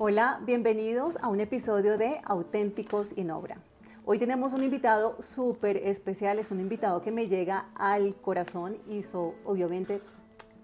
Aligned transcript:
Hola, 0.00 0.38
bienvenidos 0.46 1.18
a 1.22 1.26
un 1.26 1.40
episodio 1.40 1.98
de 1.98 2.20
Auténticos 2.24 3.12
en 3.16 3.32
Obra. 3.32 3.56
Hoy 4.04 4.20
tenemos 4.20 4.52
un 4.52 4.62
invitado 4.62 5.20
súper 5.20 5.76
especial, 5.78 6.38
es 6.38 6.52
un 6.52 6.60
invitado 6.60 7.02
que 7.02 7.10
me 7.10 7.26
llega 7.26 7.66
al 7.74 8.14
corazón 8.14 8.76
y 8.88 9.02
so, 9.02 9.34
obviamente 9.44 10.00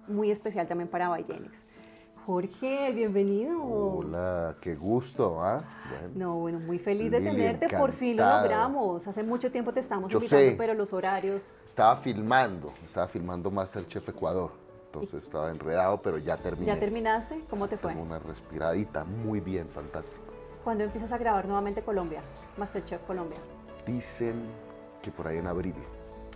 muy 0.06 0.30
especial 0.30 0.68
también 0.68 0.88
para 0.88 1.08
Ballenes. 1.08 1.50
Jorge, 2.24 2.92
bienvenido. 2.92 3.60
Hola, 3.60 4.54
qué 4.60 4.76
gusto, 4.76 5.42
¿ah? 5.42 5.64
no, 6.14 6.36
bueno, 6.36 6.60
muy 6.60 6.78
feliz 6.78 7.10
de 7.10 7.20
tenerte, 7.20 7.68
por 7.76 7.90
fin 7.90 8.16
lo 8.16 8.24
logramos. 8.24 9.04
Hace 9.08 9.24
mucho 9.24 9.50
tiempo 9.50 9.72
te 9.72 9.80
estamos 9.80 10.12
Yo 10.12 10.18
invitando, 10.18 10.50
sé. 10.50 10.54
pero 10.56 10.74
los 10.74 10.92
horarios. 10.92 11.42
Estaba 11.66 11.96
filmando, 11.96 12.72
estaba 12.84 13.08
filmando 13.08 13.50
Masterchef 13.50 14.08
Ecuador 14.08 14.63
entonces 14.94 15.24
estaba 15.24 15.50
enredado, 15.50 16.00
pero 16.00 16.18
ya 16.18 16.36
terminé. 16.36 16.66
¿Ya 16.66 16.78
terminaste? 16.78 17.40
¿Cómo 17.50 17.68
te 17.68 17.76
fue? 17.76 17.92
Tengo 17.92 18.04
una 18.04 18.18
respiradita, 18.18 19.04
muy 19.04 19.40
bien, 19.40 19.68
fantástico. 19.68 20.22
¿Cuándo 20.62 20.84
empiezas 20.84 21.12
a 21.12 21.18
grabar 21.18 21.46
nuevamente 21.46 21.82
Colombia? 21.82 22.22
Masterchef 22.56 23.02
Colombia. 23.02 23.38
Dicen 23.86 24.44
que 25.02 25.10
por 25.10 25.26
ahí 25.26 25.38
en 25.38 25.46
abril, 25.46 25.74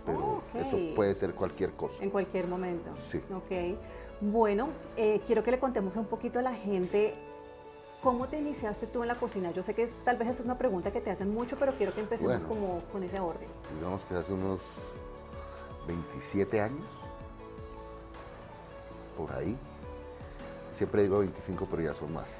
pero 0.05 0.43
eso 0.53 0.77
puede 0.95 1.15
ser 1.15 1.33
cualquier 1.33 1.71
cosa. 1.71 2.03
En 2.03 2.09
cualquier 2.09 2.47
momento. 2.47 2.91
Sí. 2.95 3.21
Ok. 3.33 3.77
Bueno, 4.21 4.69
eh, 4.97 5.21
quiero 5.25 5.43
que 5.43 5.51
le 5.51 5.59
contemos 5.59 5.95
un 5.95 6.05
poquito 6.05 6.39
a 6.39 6.41
la 6.41 6.53
gente 6.53 7.15
¿Cómo 8.01 8.27
te 8.27 8.39
iniciaste 8.39 8.87
tú 8.87 9.01
en 9.01 9.09
la 9.09 9.15
cocina? 9.15 9.51
Yo 9.51 9.61
sé 9.61 9.73
que 9.73 9.87
tal 10.05 10.15
vez 10.15 10.29
es 10.29 10.39
una 10.39 10.57
pregunta 10.57 10.89
que 10.89 11.01
te 11.01 11.11
hacen 11.11 11.33
mucho, 11.33 11.57
pero 11.57 11.73
quiero 11.73 11.93
que 11.93 11.99
empecemos 11.99 12.45
como 12.45 12.79
con 12.93 13.03
ese 13.03 13.19
orden. 13.19 13.49
Digamos 13.75 14.05
que 14.05 14.15
hace 14.15 14.31
unos 14.31 14.61
27 15.85 16.61
años 16.61 16.85
por 19.19 19.35
ahí. 19.35 19.57
Siempre 20.73 21.03
digo 21.03 21.19
25, 21.19 21.67
pero 21.69 21.83
ya 21.83 21.93
son 21.93 22.13
más. 22.13 22.37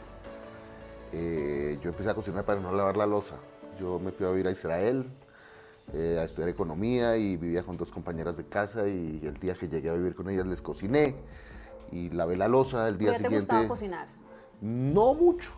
Eh, 1.12 1.78
yo 1.82 1.90
empecé 1.90 2.10
a 2.10 2.14
cocinar 2.14 2.46
para 2.46 2.62
no 2.62 2.72
lavar 2.72 2.96
la 2.96 3.06
losa. 3.06 3.36
Yo 3.80 4.00
me 4.00 4.12
fui 4.12 4.26
a 4.26 4.30
vivir 4.30 4.48
a 4.48 4.52
Israel, 4.52 5.06
eh, 5.94 6.18
a 6.20 6.24
estudiar 6.24 6.50
economía 6.50 7.18
y 7.18 7.36
vivía 7.36 7.64
con 7.64 7.76
dos 7.76 7.92
compañeras 7.92 8.38
de 8.38 8.46
casa 8.46 8.88
y 8.88 9.20
el 9.24 9.38
día 9.40 9.56
que 9.56 9.68
llegué 9.68 9.90
a 9.90 9.94
vivir 9.94 10.16
con 10.16 10.30
ellas 10.30 10.48
les 10.48 10.62
cociné 10.62 11.16
y 11.92 12.10
lavé 12.12 12.38
la 12.38 12.48
losa 12.48 12.88
el 12.88 12.98
día 12.98 13.14
siguiente. 13.14 13.38
¿Te 13.38 13.40
gustaba 13.40 13.68
cocinar? 13.68 14.08
No 14.62 15.14
mucho. 15.14 15.52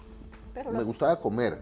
me 0.71 0.83
gustaba 0.83 1.19
comer. 1.19 1.59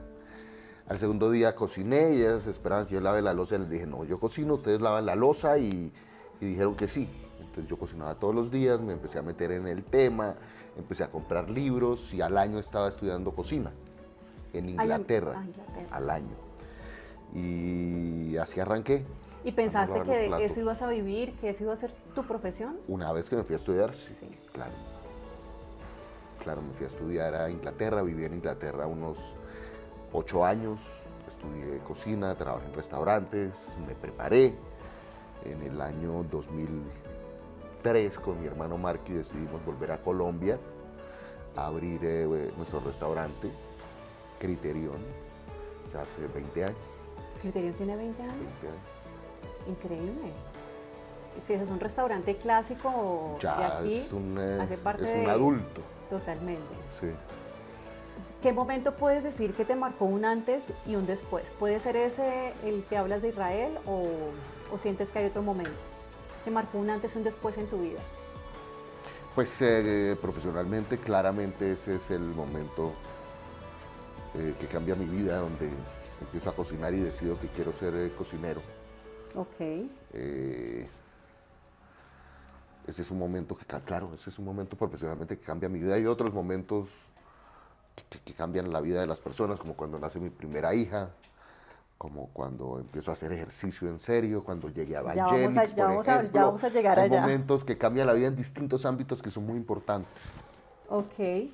Al 0.88 1.00
segundo 1.00 1.30
día 1.30 1.54
cociné 1.54 2.14
y 2.16 2.22
ellas 2.22 2.48
esperaban 2.48 2.86
que 2.88 2.96
yo 2.96 3.02
lave 3.02 3.22
la 3.22 3.34
losa 3.34 3.56
y 3.56 3.60
les 3.60 3.70
dije, 3.70 3.86
no, 3.86 4.06
yo 4.06 4.20
cocino, 4.20 4.54
ustedes 4.56 4.82
lavan 4.82 5.06
la 5.06 5.16
losa 5.16 5.58
y 5.58 5.92
dijeron 6.40 6.76
que 6.76 6.88
sí. 6.88 7.10
Entonces 7.60 7.70
yo 7.72 7.78
cocinaba 7.78 8.16
todos 8.16 8.34
los 8.34 8.50
días, 8.50 8.80
me 8.80 8.94
empecé 8.94 9.20
a 9.20 9.22
meter 9.22 9.52
en 9.52 9.68
el 9.68 9.84
tema, 9.84 10.36
empecé 10.78 11.04
a 11.04 11.12
comprar 11.12 11.50
libros 11.50 12.14
y 12.14 12.22
al 12.22 12.38
año 12.38 12.58
estaba 12.58 12.88
estudiando 12.88 13.32
cocina 13.34 13.74
en 14.54 14.70
Inglaterra, 14.70 15.44
al 15.92 16.10
año. 16.10 16.38
Y 17.34 18.38
así 18.38 18.62
arranqué. 18.62 19.06
¿Y 19.44 19.52
pensaste 19.52 20.02
que 20.04 20.46
eso 20.46 20.62
ibas 20.62 20.82
a 20.82 20.88
vivir, 20.88 21.34
que 21.34 21.50
eso 21.50 21.66
iba 21.66 21.74
a 21.74 21.76
ser 21.76 21.92
tu 22.16 22.24
profesión? 22.24 22.78
Una 22.88 23.12
vez 23.12 23.30
que 23.30 23.36
me 23.36 23.44
fui 23.44 23.56
a 23.56 23.58
estudiar, 23.58 23.94
sí, 23.94 24.16
claro. 24.54 24.72
Claro, 26.42 26.62
me 26.62 26.72
fui 26.76 26.86
a 26.86 26.88
estudiar 26.88 27.36
a 27.36 27.50
Inglaterra, 27.50 28.02
viví 28.04 28.24
en 28.24 28.36
Inglaterra 28.36 28.88
unos 28.88 29.36
ocho 30.14 30.46
años, 30.46 30.90
estudié 31.28 31.80
cocina, 31.80 32.36
trabajé 32.36 32.68
en 32.68 32.74
restaurantes, 32.74 33.76
me 33.86 33.96
preparé. 33.96 34.56
En 35.46 35.62
el 35.62 35.80
año 35.80 36.26
2000 36.30 36.68
con 38.22 38.40
mi 38.42 38.48
hermano 38.48 38.78
Marky 38.78 39.14
decidimos 39.14 39.64
volver 39.66 39.92
a 39.92 40.02
Colombia 40.02 40.60
a 41.56 41.68
abrir 41.68 42.02
eh, 42.04 42.52
nuestro 42.58 42.82
restaurante 42.82 43.50
Criterion, 44.38 45.00
ya 45.94 46.02
hace 46.02 46.28
20 46.28 46.66
años. 46.66 46.78
¿Criterion 47.42 47.74
tiene 47.74 47.96
20 47.96 48.22
años? 48.22 48.34
Increíble. 49.68 50.34
Si 51.46 51.54
es 51.54 51.70
un 51.70 51.80
restaurante 51.80 52.36
clásico 52.36 53.38
ya 53.40 53.58
de 53.58 53.66
aquí, 53.66 53.96
es 53.96 54.12
un, 54.12 54.38
eh, 54.38 54.60
hace 54.62 54.78
parte 54.78 55.04
es 55.04 55.24
un 55.24 55.30
adulto. 55.30 55.82
Totalmente. 56.10 56.76
Sí. 57.00 57.08
¿Qué 58.42 58.52
momento 58.52 58.96
puedes 58.96 59.24
decir 59.24 59.54
que 59.54 59.64
te 59.64 59.76
marcó 59.76 60.06
un 60.06 60.26
antes 60.26 60.74
y 60.86 60.96
un 60.96 61.06
después? 61.06 61.50
¿Puede 61.60 61.80
ser 61.80 61.96
ese 61.96 62.54
el 62.64 62.84
que 62.84 62.98
hablas 62.98 63.22
de 63.22 63.30
Israel 63.30 63.78
o, 63.86 64.04
o 64.74 64.78
sientes 64.78 65.10
que 65.10 65.20
hay 65.20 65.26
otro 65.28 65.44
momento? 65.44 65.89
¿Te 66.44 66.52
marcó 66.52 66.78
un 66.78 66.90
antes 66.90 67.16
y 67.16 67.18
un 67.18 67.24
después 67.24 67.58
en 67.58 67.68
tu 67.68 67.82
vida? 67.82 68.00
Pues 69.36 69.62
eh, 69.62 70.18
profesionalmente, 70.22 70.98
claramente 70.98 71.72
ese 71.74 71.96
es 71.96 72.10
el 72.12 72.22
momento 72.22 72.94
eh, 74.36 74.54
que 74.60 74.68
cambia 74.68 74.96
mi 74.96 75.06
vida, 75.06 75.38
donde 75.38 75.70
empiezo 76.22 76.50
a 76.50 76.54
cocinar 76.56 76.94
y 76.94 77.00
decido 77.00 77.40
que 77.40 77.48
quiero 77.48 77.72
ser 77.72 77.96
eh, 77.96 78.12
cocinero. 78.18 78.62
Ok. 79.36 79.62
ese 82.88 83.02
es 83.04 83.12
un 83.12 83.20
momento 83.20 83.56
que, 83.56 83.66
claro, 83.66 84.12
ese 84.16 84.32
es 84.32 84.40
un 84.40 84.46
momento 84.46 84.76
profesionalmente 84.76 85.38
que 85.38 85.46
cambia 85.46 85.70
mi 85.70 85.80
vida. 85.80 85.94
Hay 85.94 86.08
otros 86.08 86.34
momentos 86.34 86.90
que, 88.10 88.20
que 88.20 88.34
cambian 88.34 88.74
la 88.74 88.82
vida 88.82 89.02
de 89.02 89.08
las 89.08 89.20
personas, 89.20 89.60
como 89.60 89.76
cuando 89.76 90.00
nace 90.00 90.20
mi 90.20 90.32
primera 90.32 90.74
hija, 90.74 91.12
como 92.00 92.30
cuando 92.32 92.80
empiezo 92.80 93.12
a 93.12 93.14
hacer 93.14 93.34
ejercicio 93.34 93.90
en 93.90 94.00
serio, 94.00 94.42
cuando 94.42 94.70
llegué 94.70 94.96
a 94.96 95.02
Vallenix, 95.02 95.76
ya, 95.76 95.86
vamos 95.86 96.08
a, 96.08 96.24
ya 96.24 96.46
vamos 96.46 96.64
a 96.64 96.70
llegar 96.70 96.98
hay 96.98 97.10
allá. 97.12 97.22
momentos 97.22 97.66
que 97.66 97.78
cambian 97.78 98.08
la 98.08 98.14
vida 98.14 98.28
en 98.28 98.38
distintos 98.38 98.86
ámbitos 98.86 99.22
que 99.22 99.30
son 99.30 99.46
muy 99.46 99.58
importantes. 99.58 100.24
Ok. 100.88 101.52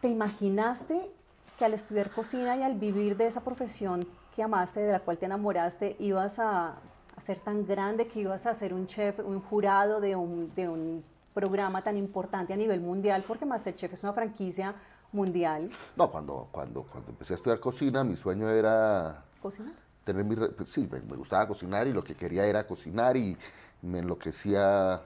¿Te 0.00 0.08
imaginaste 0.08 1.10
que 1.58 1.64
al 1.64 1.74
estudiar 1.74 2.08
cocina 2.10 2.56
y 2.56 2.62
al 2.62 2.78
vivir 2.78 3.16
de 3.16 3.26
esa 3.26 3.40
profesión 3.40 4.06
que 4.36 4.44
amaste, 4.44 4.78
de 4.78 4.92
la 4.92 5.00
cual 5.00 5.18
te 5.18 5.26
enamoraste, 5.26 5.96
ibas 5.98 6.38
a, 6.38 6.76
a 7.16 7.20
ser 7.20 7.40
tan 7.40 7.66
grande 7.66 8.06
que 8.06 8.20
ibas 8.20 8.46
a 8.46 8.54
ser 8.54 8.72
un 8.72 8.86
chef, 8.86 9.18
un 9.18 9.40
jurado 9.40 10.00
de 10.00 10.14
un, 10.14 10.54
de 10.54 10.68
un 10.68 11.02
programa 11.34 11.82
tan 11.82 11.96
importante 11.96 12.52
a 12.52 12.56
nivel 12.56 12.80
mundial? 12.80 13.24
Porque 13.26 13.44
Masterchef 13.44 13.92
es 13.92 14.04
una 14.04 14.12
franquicia 14.12 14.76
mundial? 15.12 15.70
No, 15.96 16.10
cuando, 16.10 16.48
cuando, 16.50 16.82
cuando 16.82 17.10
empecé 17.10 17.34
a 17.34 17.36
estudiar 17.36 17.60
cocina, 17.60 18.04
mi 18.04 18.16
sueño 18.16 18.48
era... 18.48 19.24
¿Cocinar? 19.40 19.74
Tener 20.04 20.24
mi, 20.24 20.36
pues 20.36 20.70
sí, 20.70 20.88
me, 20.90 21.16
gustaba 21.16 21.48
cocinar 21.48 21.86
y 21.86 21.92
lo 21.92 22.04
que 22.04 22.14
quería 22.14 22.46
era 22.46 22.66
cocinar 22.66 23.16
y 23.16 23.36
me 23.82 23.98
enloquecía 23.98 25.02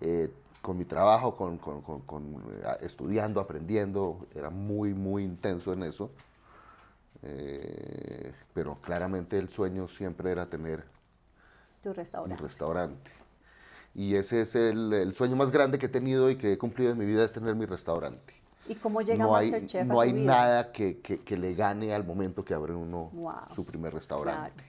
eh, 0.00 0.32
con 0.62 0.78
mi 0.78 0.86
trabajo, 0.86 1.36
con, 1.36 1.60
eh, 2.50 2.78
estudiando, 2.80 3.40
aprendiendo, 3.40 4.26
era 4.34 4.48
muy, 4.48 4.94
muy 4.94 5.24
intenso 5.24 5.74
en 5.74 5.82
eso. 5.82 6.10
Eh, 7.22 8.32
pero 8.54 8.76
claramente 8.80 9.38
el 9.38 9.48
sueño 9.48 9.88
siempre 9.88 10.30
era 10.30 10.46
tener 10.46 10.84
tu 11.82 11.92
restaurante. 11.92 12.34
mi 12.34 12.48
restaurante. 12.48 13.10
Y 13.94 14.14
ese 14.16 14.40
es 14.40 14.54
el, 14.54 14.92
el, 14.92 15.12
sueño 15.12 15.36
más 15.36 15.50
grande 15.50 15.78
que 15.78 15.86
he 15.86 15.90
tenido 15.90 16.30
y 16.30 16.36
que 16.36 16.54
he 16.54 16.58
cumplido 16.58 16.92
en 16.92 16.98
mi 16.98 17.04
vida, 17.04 17.24
es 17.24 17.32
tener 17.32 17.54
mi 17.54 17.66
restaurante. 17.66 18.43
¿Y 18.66 18.74
cómo 18.76 19.02
llega 19.02 19.24
no 19.24 19.32
Masterchef 19.32 19.82
hay, 19.82 19.88
No 19.88 20.00
hay 20.00 20.12
nada 20.12 20.72
que, 20.72 21.22
le 21.28 21.54
gane 21.54 21.94
al 21.94 22.04
momento 22.04 22.44
que 22.44 22.54
abre 22.54 22.74
uno 22.74 23.10
su 23.54 23.64
primer 23.64 23.92
restaurante. 23.92 24.64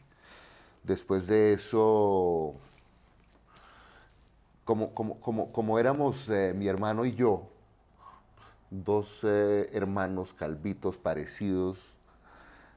Después 0.83 1.27
de 1.27 1.53
eso, 1.53 2.55
como, 4.65 4.93
como, 4.93 5.51
como, 5.51 5.79
éramos 5.79 6.29
eh, 6.29 6.53
mi 6.55 6.67
hermano 6.67 7.05
y 7.05 7.15
yo, 7.15 7.47
dos 8.69 9.21
eh, 9.23 9.69
hermanos 9.73 10.33
calvitos 10.33 10.97
parecidos, 10.97 11.97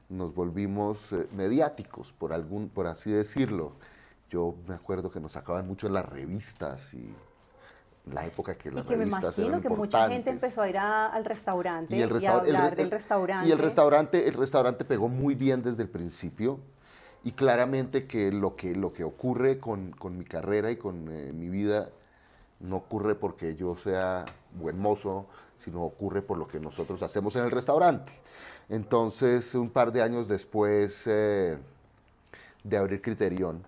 nos 0.07 0.33
volvimos 0.33 1.13
eh, 1.13 1.27
mediáticos, 1.33 2.13
por, 2.13 2.33
algún, 2.33 2.69
por 2.69 2.87
así 2.87 3.11
decirlo. 3.11 3.73
Yo 4.29 4.55
me 4.67 4.75
acuerdo 4.75 5.11
que 5.11 5.19
nos 5.19 5.33
sacaban 5.33 5.67
mucho 5.67 5.87
en 5.87 5.93
las 5.93 6.05
revistas 6.05 6.93
y 6.93 7.13
la 8.13 8.25
época 8.25 8.55
que 8.55 8.71
las 8.71 8.83
y 8.83 8.87
que 8.87 8.97
me 8.97 9.05
imagino 9.05 9.61
que 9.61 9.69
mucha 9.69 10.07
gente 10.07 10.29
empezó 10.29 10.61
a 10.61 10.69
ir 10.69 10.77
al 10.77 11.25
restaurante 11.25 11.95
y, 11.95 12.01
a 12.01 12.33
hablar 12.33 12.75
del 12.75 12.91
restaurante. 12.91 13.47
Y 13.47 13.51
el 13.51 13.59
restaurante, 13.59 14.27
el 14.27 14.33
restaurante 14.33 14.85
pegó 14.85 15.07
muy 15.07 15.35
bien 15.35 15.61
desde 15.61 15.83
el 15.83 15.89
principio 15.89 16.59
y 17.23 17.31
claramente 17.31 18.07
que 18.07 18.31
lo 18.31 18.55
que, 18.55 18.75
lo 18.75 18.93
que 18.93 19.03
ocurre 19.03 19.59
con, 19.59 19.91
con 19.91 20.17
mi 20.17 20.25
carrera 20.25 20.71
y 20.71 20.77
con 20.77 21.07
eh, 21.09 21.31
mi 21.33 21.49
vida 21.49 21.89
no 22.59 22.77
ocurre 22.77 23.15
porque 23.15 23.55
yo 23.55 23.75
sea 23.75 24.25
buen 24.53 24.79
mozo, 24.79 25.25
sino 25.63 25.83
ocurre 25.83 26.21
por 26.21 26.37
lo 26.37 26.47
que 26.47 26.59
nosotros 26.59 27.01
hacemos 27.01 27.35
en 27.35 27.43
el 27.43 27.51
restaurante. 27.51 28.11
Entonces, 28.69 29.55
un 29.55 29.69
par 29.69 29.91
de 29.91 30.01
años 30.01 30.27
después 30.27 31.03
eh, 31.07 31.57
de 32.63 32.77
abrir 32.77 33.01
Criterion, 33.01 33.63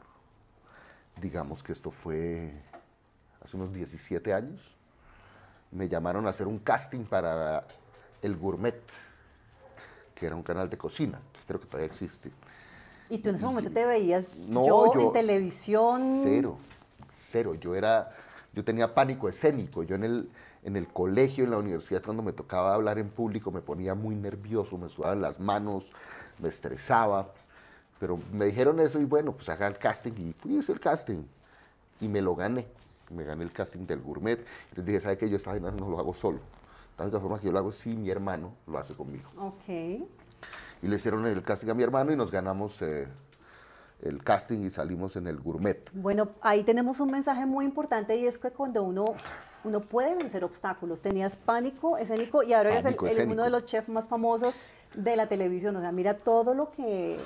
digamos 1.19 1.63
que 1.63 1.71
esto 1.71 1.91
fue 1.91 2.53
hace 3.43 3.57
unos 3.57 3.73
17 3.73 4.33
años, 4.33 4.77
me 5.71 5.88
llamaron 5.88 6.27
a 6.27 6.29
hacer 6.29 6.47
un 6.47 6.59
casting 6.59 7.05
para 7.05 7.65
El 8.21 8.35
Gourmet, 8.38 8.81
que 10.15 10.25
era 10.25 10.35
un 10.35 10.43
canal 10.43 10.69
de 10.69 10.77
cocina, 10.77 11.19
que 11.33 11.39
creo 11.47 11.59
que 11.59 11.65
todavía 11.65 11.88
existe. 11.88 12.31
¿Y 13.09 13.17
tú 13.17 13.29
en 13.29 13.35
ese 13.35 13.45
momento 13.45 13.71
te 13.71 13.85
veías 13.85 14.25
yo, 14.47 14.93
en 14.93 15.13
televisión? 15.13 16.21
Cero, 16.23 16.57
cero. 17.13 17.55
Yo 17.55 17.75
era 17.75 18.11
yo 18.53 18.63
tenía 18.63 18.93
pánico 18.93 19.29
escénico. 19.29 19.83
Yo 19.83 19.95
en 19.95 20.03
el, 20.03 20.29
en 20.63 20.75
el 20.75 20.87
colegio, 20.87 21.44
en 21.44 21.51
la 21.51 21.57
universidad, 21.57 22.03
cuando 22.03 22.23
me 22.23 22.33
tocaba 22.33 22.73
hablar 22.73 22.99
en 22.99 23.09
público, 23.09 23.51
me 23.51 23.61
ponía 23.61 23.95
muy 23.95 24.15
nervioso, 24.15 24.77
me 24.77 24.89
sudaban 24.89 25.21
las 25.21 25.39
manos, 25.39 25.91
me 26.39 26.49
estresaba. 26.49 27.33
Pero 27.99 28.19
me 28.31 28.45
dijeron 28.45 28.79
eso 28.79 28.99
y 28.99 29.05
bueno, 29.05 29.33
pues 29.33 29.47
haga 29.49 29.67
el 29.67 29.77
casting 29.77 30.13
y 30.17 30.33
fui 30.33 30.57
a 30.57 30.59
hacer 30.59 30.75
el 30.75 30.81
casting. 30.81 31.23
Y 31.99 32.07
me 32.07 32.21
lo 32.21 32.35
gané. 32.35 32.67
Me 33.11 33.23
gané 33.23 33.43
el 33.43 33.51
casting 33.51 33.85
del 33.85 34.01
gourmet. 34.01 34.39
Les 34.75 34.85
dije, 34.85 35.01
¿sabe 35.01 35.17
qué? 35.17 35.29
Yo 35.29 35.35
esta 35.37 35.51
vaina 35.51 35.71
no 35.71 35.89
lo 35.89 35.99
hago 35.99 36.13
solo. 36.13 36.39
La 36.97 37.03
única 37.05 37.19
forma 37.19 37.39
que 37.39 37.47
yo 37.47 37.51
lo 37.51 37.59
hago 37.59 37.71
si 37.71 37.95
mi 37.95 38.09
hermano 38.09 38.53
lo 38.67 38.77
hace 38.77 38.93
conmigo. 38.93 39.25
Ok. 39.39 39.67
Y 40.83 40.87
le 40.87 40.95
hicieron 40.95 41.25
el 41.25 41.43
casting 41.43 41.69
a 41.69 41.73
mi 41.73 41.83
hermano 41.83 42.11
y 42.11 42.15
nos 42.15 42.31
ganamos 42.31 42.81
eh, 42.81 43.07
el 44.01 44.23
casting 44.23 44.61
y 44.61 44.69
salimos 44.71 45.15
en 45.15 45.27
el 45.27 45.39
gourmet. 45.39 45.89
Bueno, 45.93 46.29
ahí 46.41 46.63
tenemos 46.63 46.99
un 46.99 47.11
mensaje 47.11 47.45
muy 47.45 47.65
importante 47.65 48.15
y 48.15 48.25
es 48.25 48.37
que 48.37 48.49
cuando 48.51 48.83
uno, 48.83 49.05
uno 49.63 49.81
puede 49.81 50.15
vencer 50.15 50.43
obstáculos, 50.43 51.01
tenías 51.01 51.35
pánico 51.37 51.97
escénico 51.97 52.43
y 52.43 52.53
ahora 52.53 52.71
eres 52.71 52.85
el- 52.85 52.91
Pánico 52.95 53.05
el- 53.05 53.11
escénico. 53.11 53.33
uno 53.33 53.43
de 53.43 53.49
los 53.51 53.65
chefs 53.65 53.89
más 53.89 54.07
famosos 54.07 54.55
de 54.95 55.15
la 55.15 55.27
televisión. 55.27 55.75
O 55.75 55.81
sea, 55.81 55.91
mira 55.91 56.17
todo 56.17 56.53
lo 56.53 56.71
que, 56.71 57.19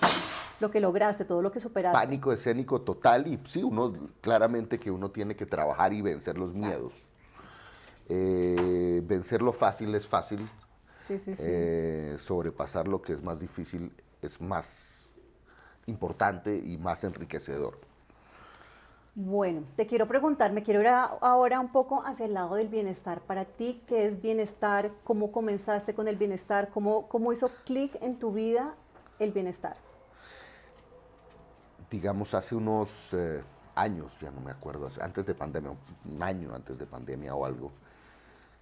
lo 0.60 0.72
que 0.72 0.80
lograste, 0.80 1.26
todo 1.26 1.42
lo 1.42 1.52
que 1.52 1.60
superaste. 1.60 1.98
Pánico 1.98 2.32
escénico 2.32 2.82
total 2.82 3.28
y 3.28 3.40
sí, 3.46 3.64
uno 3.64 3.94
claramente 4.22 4.80
que 4.80 4.92
uno 4.92 5.12
tiene 5.12 5.36
que 5.36 5.46
trabajar 5.46 5.94
y 5.94 6.02
vencer 6.02 6.38
los 6.38 6.54
miedos. 6.54 6.94
Eh, 8.08 9.02
vencer 9.06 9.42
lo 9.42 9.52
fácil 9.52 9.94
es 9.96 10.06
fácil, 10.08 10.48
Sí, 11.08 11.20
sí, 11.20 11.36
sí. 11.36 11.44
eh, 11.44 12.16
sobrepasar 12.20 12.88
lo 12.88 13.02
que 13.02 13.14
es 13.14 13.22
más 13.24 13.40
difícil 13.40 13.92
es 14.22 14.42
más 14.42 15.12
importante 15.88 16.56
y 16.58 16.78
más 16.78 17.04
enriquecedor. 17.04 17.78
Bueno, 19.18 19.64
te 19.78 19.88
quiero 19.88 20.08
preguntar, 20.08 20.52
me 20.52 20.62
quiero 20.62 20.82
ir 20.82 20.88
a- 20.88 21.04
ahora 21.22 21.60
un 21.60 21.72
poco 21.72 22.04
hacia 22.06 22.26
el 22.26 22.34
lado 22.34 22.56
del 22.56 22.68
bienestar. 22.68 23.22
Para 23.22 23.46
ti, 23.46 23.82
¿qué 23.88 24.06
es 24.06 24.22
bienestar? 24.22 24.92
¿Cómo 25.04 25.32
comenzaste 25.32 25.94
con 25.94 26.08
el 26.08 26.18
bienestar? 26.18 26.70
¿Cómo, 26.74 27.08
cómo 27.08 27.32
hizo 27.32 27.50
clic 27.66 27.96
en 28.02 28.20
tu 28.20 28.34
vida 28.34 28.76
el 29.20 29.32
bienestar? 29.32 29.78
Digamos, 31.90 32.34
hace 32.34 32.56
unos 32.56 33.14
eh, 33.14 33.44
años, 33.76 34.18
ya 34.20 34.32
no 34.32 34.42
me 34.42 34.52
acuerdo, 34.52 34.90
antes 35.02 35.26
de 35.26 35.36
pandemia, 35.36 35.72
un 36.06 36.24
año 36.24 36.54
antes 36.54 36.78
de 36.78 36.86
pandemia 36.86 37.36
o 37.36 37.46
algo, 37.46 37.72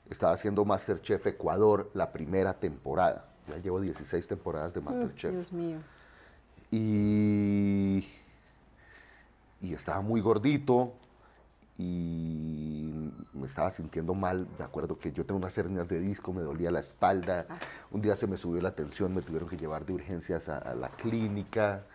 estaba 0.09 0.33
haciendo 0.33 0.65
Masterchef 0.65 1.25
Ecuador 1.27 1.89
la 1.93 2.11
primera 2.11 2.53
temporada. 2.59 3.25
Ya 3.47 3.57
llevo 3.57 3.81
16 3.81 4.27
temporadas 4.27 4.73
de 4.73 4.81
Mm, 4.81 4.85
Masterchef. 4.85 5.31
Dios 5.31 5.51
mío. 5.53 5.77
Y, 6.71 8.07
y 9.61 9.73
estaba 9.73 10.01
muy 10.01 10.21
gordito 10.21 10.93
y 11.77 13.11
me 13.33 13.45
estaba 13.47 13.71
sintiendo 13.71 14.13
mal. 14.13 14.47
Me 14.57 14.65
acuerdo 14.65 14.97
que 14.97 15.11
yo 15.11 15.25
tengo 15.25 15.37
unas 15.39 15.57
hernias 15.57 15.87
de 15.87 15.99
disco, 15.99 16.33
me 16.33 16.41
dolía 16.41 16.71
la 16.71 16.79
espalda. 16.79 17.47
Un 17.91 18.01
día 18.01 18.15
se 18.15 18.27
me 18.27 18.37
subió 18.37 18.61
la 18.61 18.75
tensión, 18.75 19.13
me 19.13 19.21
tuvieron 19.21 19.49
que 19.49 19.57
llevar 19.57 19.85
de 19.85 19.93
urgencias 19.93 20.49
a, 20.49 20.57
a 20.57 20.75
la 20.75 20.89
clínica. 20.89 21.85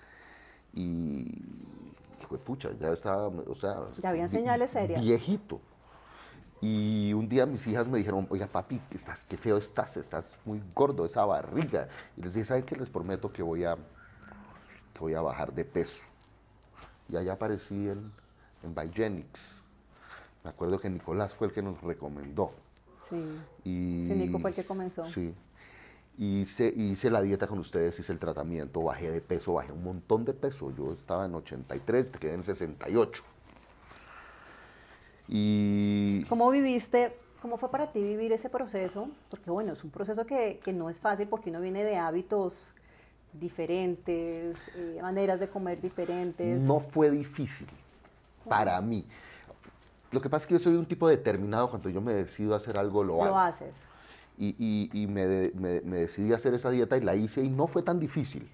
Y, 0.78 1.24
de 2.30 2.38
pucha, 2.38 2.70
ya 2.78 2.92
estaba, 2.92 3.26
o 3.26 3.54
sea... 3.54 3.88
Ya 4.00 4.10
habían 4.10 4.28
señales 4.28 4.70
serias. 4.70 5.00
Viejito. 5.00 5.60
Y 6.60 7.12
un 7.14 7.28
día 7.28 7.46
mis 7.46 7.66
hijas 7.66 7.88
me 7.88 7.98
dijeron, 7.98 8.28
oiga 8.30 8.46
papi, 8.46 8.80
¿qué, 8.88 8.96
estás, 8.96 9.24
qué 9.24 9.36
feo 9.36 9.56
estás, 9.56 9.96
estás 9.96 10.36
muy 10.44 10.62
gordo, 10.74 11.04
esa 11.04 11.24
barriga. 11.24 11.88
Y 12.16 12.22
les 12.22 12.34
dije, 12.34 12.44
¿saben 12.44 12.64
qué? 12.64 12.76
Les 12.76 12.90
prometo 12.90 13.32
que 13.32 13.42
voy 13.42 13.64
a, 13.64 13.74
que 13.74 15.00
voy 15.00 15.14
a 15.14 15.20
bajar 15.20 15.52
de 15.52 15.64
peso. 15.64 16.02
Y 17.08 17.16
allá 17.16 17.32
aparecí 17.32 17.88
en, 17.88 18.12
en 18.62 18.74
Bigenics. 18.74 19.40
Me 20.44 20.50
acuerdo 20.50 20.78
que 20.78 20.88
Nicolás 20.90 21.34
fue 21.34 21.48
el 21.48 21.52
que 21.52 21.62
nos 21.62 21.80
recomendó. 21.82 22.52
Sí. 23.08 23.16
Y, 23.64 24.06
Sí, 24.06 24.14
Nico 24.14 24.38
fue 24.38 24.50
el 24.50 24.56
que 24.56 24.64
comenzó. 24.64 25.04
Sí. 25.06 25.34
Hice, 26.18 26.72
hice 26.76 27.10
la 27.10 27.22
dieta 27.22 27.46
con 27.46 27.60
ustedes, 27.60 27.98
hice 27.98 28.12
el 28.12 28.18
tratamiento, 28.18 28.82
bajé 28.82 29.10
de 29.10 29.20
peso, 29.20 29.54
bajé 29.54 29.70
un 29.70 29.84
montón 29.84 30.24
de 30.24 30.34
peso. 30.34 30.72
Yo 30.76 30.92
estaba 30.92 31.26
en 31.26 31.34
83, 31.34 32.10
quedé 32.10 32.34
en 32.34 32.42
68. 32.42 33.22
Y 35.28 36.24
¿Cómo 36.24 36.50
viviste, 36.50 37.16
cómo 37.40 37.56
fue 37.56 37.70
para 37.70 37.92
ti 37.92 38.02
vivir 38.02 38.32
ese 38.32 38.50
proceso? 38.50 39.08
Porque 39.30 39.50
bueno, 39.50 39.74
es 39.74 39.84
un 39.84 39.90
proceso 39.90 40.26
que, 40.26 40.58
que 40.64 40.72
no 40.72 40.90
es 40.90 40.98
fácil 40.98 41.28
porque 41.28 41.50
uno 41.50 41.60
viene 41.60 41.84
de 41.84 41.98
hábitos 41.98 42.72
diferentes, 43.32 44.56
eh, 44.74 44.98
maneras 45.00 45.38
de 45.38 45.48
comer 45.48 45.80
diferentes. 45.80 46.60
no 46.60 46.80
fue 46.80 47.10
difícil 47.10 47.68
para 48.48 48.80
mí. 48.80 49.06
Lo 50.10 50.20
que 50.20 50.30
pasa 50.30 50.44
es 50.44 50.46
que 50.46 50.54
yo 50.54 50.60
soy 50.60 50.74
un 50.74 50.86
tipo 50.86 51.06
determinado, 51.06 51.68
cuando 51.68 51.90
yo 51.90 52.00
me 52.00 52.14
decido 52.14 52.54
hacer 52.54 52.78
algo, 52.78 53.04
lo, 53.04 53.22
hago. 53.22 53.34
Lo 53.34 53.38
haces. 53.38 53.74
Y, 54.38 54.54
y- 54.58 55.02
y 55.02 55.06
me, 55.06 55.26
de- 55.26 55.52
me- 55.54 55.80
me 55.82 55.96
decidí 55.98 56.32
a 56.32 56.36
hacer 56.36 56.54
esa 56.54 56.70
dieta 56.70 56.96
y 56.96 57.00
la 57.00 57.14
hice 57.16 57.42
y 57.42 57.50
no 57.50 57.66
fue 57.66 57.82
tan 57.82 57.98
difícil. 57.98 58.48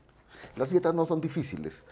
Las 0.56 0.70
dietas 0.70 0.94
no 0.94 1.04
son 1.04 1.20
difíciles 1.20 1.84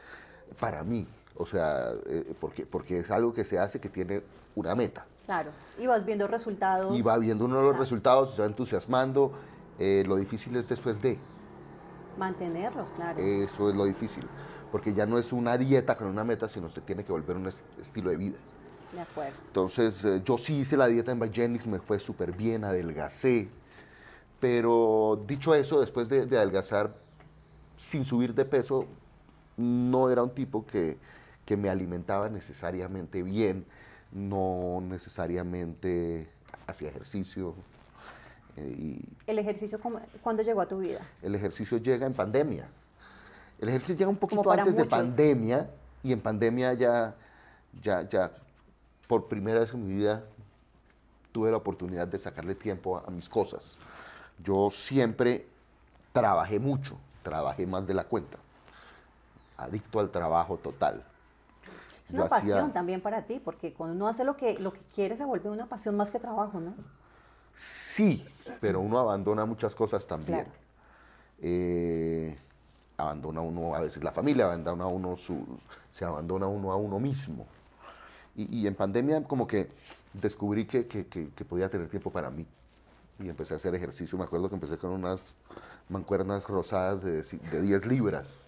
para 0.59 0.83
mí, 0.83 1.07
o 1.37 1.47
sea, 1.47 1.93
eh, 2.07 2.35
porque, 2.41 2.67
porque 2.67 2.99
es 2.99 3.11
algo 3.11 3.33
que 3.33 3.45
se 3.45 3.59
hace 3.59 3.81
que 3.81 3.89
tiene 3.89 4.23
una 4.55 4.75
meta. 4.75 5.07
Claro. 5.25 5.51
Y 5.79 5.87
vas 5.87 6.05
viendo 6.05 6.27
resultados. 6.27 6.97
Y 6.99 7.03
va 7.03 7.17
viendo 7.19 7.45
uno 7.45 7.57
de 7.57 7.63
los 7.63 7.71
Claro. 7.73 7.83
resultados, 7.85 8.35
se 8.35 8.43
va 8.43 8.49
entusiasmando. 8.49 9.33
eh, 9.79 10.05
lo 10.07 10.17
difícil 10.17 10.55
es 10.57 10.69
después 10.69 11.01
de, 11.01 11.19
Mantenerlos, 12.19 12.91
claro. 12.95 13.19
eso 13.19 13.71
es 13.71 13.75
lo 13.75 13.85
difícil, 13.87 14.23
porque 14.71 14.93
ya 14.93 15.07
no 15.07 15.19
es 15.19 15.33
una 15.33 15.57
dieta 15.57 15.95
con 15.95 16.09
una 16.09 16.25
meta, 16.25 16.47
sino 16.49 16.69
se 16.69 16.83
tiene 16.83 17.05
que 17.05 17.11
volver 17.13 17.37
un 17.37 17.47
es- 17.47 17.65
estilo 17.81 18.11
de 18.11 18.17
vida. 18.19 18.39
de 18.93 19.01
acuerdo. 19.01 19.35
Entonces, 19.47 20.05
eh, 20.05 20.21
yo 20.23 20.37
sí 20.37 20.59
hice 20.59 20.77
la 20.77 20.87
dieta 20.89 21.11
en 21.11 21.19
Bigenics, 21.21 21.67
me 21.67 21.79
fue 21.79 21.99
súper 21.99 22.33
bien, 22.33 22.65
adelgacé. 22.65 23.49
Pero 24.43 25.23
dicho 25.25 25.55
eso, 25.55 25.79
después 25.79 26.09
de, 26.09 26.27
de 26.27 26.37
adelgazar 26.37 26.93
sin 27.77 28.05
subir 28.05 28.35
de 28.35 28.45
peso, 28.45 28.87
no 29.57 30.11
era 30.11 30.25
un 30.25 30.31
tipo 30.31 30.67
que, 30.67 30.99
que 31.47 31.57
me 31.57 31.71
alimentaba 31.71 32.29
necesariamente 32.29 33.23
bien, 33.23 33.65
no 34.11 34.81
necesariamente 34.83 36.29
hacía 36.67 36.89
ejercicio. 36.89 37.55
eh, 38.57 38.75
y 38.77 39.05
El 39.29 39.39
ejercicio, 39.39 39.79
¿cómo- 39.81 40.01
¿cuándo 40.25 40.43
llegó 40.43 40.61
a 40.61 40.67
tu 40.67 40.79
vida? 40.79 40.99
el 41.23 41.37
ejercicio 41.37 41.79
llega 41.79 42.05
en 42.05 42.13
pandemia. 42.13 42.67
El 43.61 43.69
ejercicio 43.69 43.95
llega 43.95 44.11
un 44.11 44.17
poquito 44.17 44.51
antes 44.51 44.75
de 44.75 44.85
pandemia 44.87 45.71
y 46.03 46.13
en 46.13 46.21
pandemia 46.21 46.75
ya, 46.75 47.15
ya, 47.81 48.09
ya, 48.09 48.33
por 49.07 49.29
primera 49.29 49.61
vez 49.61 49.73
en 49.73 49.87
mi 49.87 49.95
vida 49.95 50.25
tuve 51.31 51.53
la 51.53 51.59
oportunidad 51.59 52.09
de 52.09 52.19
sacarle 52.19 52.57
tiempo 52.57 52.97
a, 52.99 53.05
a 53.07 53.11
mis 53.13 53.29
cosas. 53.29 53.77
Yo 54.43 54.71
siempre 54.71 55.47
trabajé 56.13 56.59
mucho, 56.59 56.99
trabajé 57.23 57.67
más 57.67 57.87
de 57.87 57.95
la 57.95 58.05
cuenta, 58.05 58.39
adicto 59.57 60.01
al 60.01 60.11
trabajo 60.11 60.57
total. 60.57 61.03
Es 62.09 62.15
una 62.15 62.29
Yo 62.29 62.35
hacía- 62.35 62.55
pasión 62.55 62.73
también 62.73 63.01
para 63.01 63.23
ti, 63.23 63.41
porque 63.43 63.73
cuando 63.73 63.95
uno 63.97 64.09
hace 64.09 64.25
lo 64.25 64.37
que, 64.37 64.59
lo 64.59 64.73
que 64.73 64.81
quiere 64.95 65.17
se 65.17 65.25
vuelve 65.25 65.49
una 65.51 65.67
pasión 65.67 65.97
más 65.97 66.11
que 66.11 66.19
trabajo, 66.19 66.61
¿no? 66.61 66.75
Sí, 67.57 68.25
pero 68.61 68.81
uno 68.81 68.99
abandona 68.99 69.45
muchas 69.45 69.75
cosas 69.75 70.07
también. 70.07 70.41
Claro. 70.41 70.51
Eh, 71.41 72.37
abandona 72.97 73.41
uno 73.41 73.75
a 73.75 73.81
veces 73.81 74.03
la 74.03 74.13
familia, 74.13 74.47
abandona 74.47 74.87
uno 74.87 75.17
su, 75.17 75.45
se 75.97 76.05
abandona 76.05 76.47
uno 76.47 76.73
a 76.73 76.77
uno 76.77 76.99
mismo. 76.99 77.47
Y, 78.35 78.61
y 78.61 78.67
en 78.67 78.75
pandemia 78.75 79.23
como 79.25 79.47
que 79.47 79.71
descubrí 80.15 80.67
que, 80.67 80.87
que- 80.87 81.07
que- 81.07 81.29
que 81.31 81.45
podía 81.45 81.69
tener 81.69 81.89
tiempo 81.89 82.11
para 82.11 82.31
mí. 82.31 82.47
Y 83.23 83.29
empecé 83.29 83.55
a 83.55 83.57
hacer 83.57 83.75
ejercicio. 83.75 84.19
Me 84.19 84.25
acuerdo 84.25 84.49
que 84.49 84.55
empecé 84.57 84.77
con 84.79 84.91
unas 84.91 85.35
mancuernas 85.89 86.49
rosadas 86.49 87.03
de, 87.03 87.23
de 87.23 87.61
10 87.61 87.87
libras. 87.87 88.47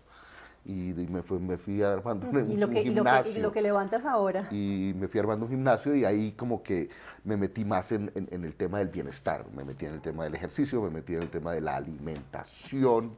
Y, 0.67 0.93
de- 0.93 1.07
me, 1.09 1.23
fui, 1.23 1.39
me 1.39 1.59
fui 1.59 1.83
armando 1.83 2.27
un, 2.31 2.51
Y 2.51 2.57
lo, 2.57 2.67
un 2.69 2.73
que, 2.73 2.81
y, 2.81 2.85
lo 2.87 3.05
que, 3.05 3.11
gimnasio 3.11 3.39
y 3.39 3.43
lo 3.43 3.53
que 3.53 3.61
levantas 3.63 4.07
ahora. 4.07 4.49
y 4.51 4.95
me 4.97 5.09
fui 5.09 5.21
armando 5.21 5.45
un 5.45 5.51
gimnasio 5.51 5.95
y 5.95 6.07
ahí 6.07 6.33
como 6.33 6.63
que 6.63 6.89
me 7.23 7.37
metí 7.37 7.67
más 7.67 7.93
en, 7.93 8.11
en- 8.15 8.29
en 8.31 8.45
el 8.45 8.55
tema 8.57 8.79
del 8.79 8.89
bienestar, 8.89 9.45
me 9.55 9.63
metí 9.63 9.85
en 9.85 9.93
el 9.93 10.01
tema 10.01 10.25
del 10.25 10.35
ejercicio, 10.35 10.81
me 10.81 10.89
metí 10.89 11.15
en 11.15 11.23
el 11.23 11.29
tema 11.31 11.53
de 11.53 11.61
la 11.61 11.77
alimentación, 11.77 13.15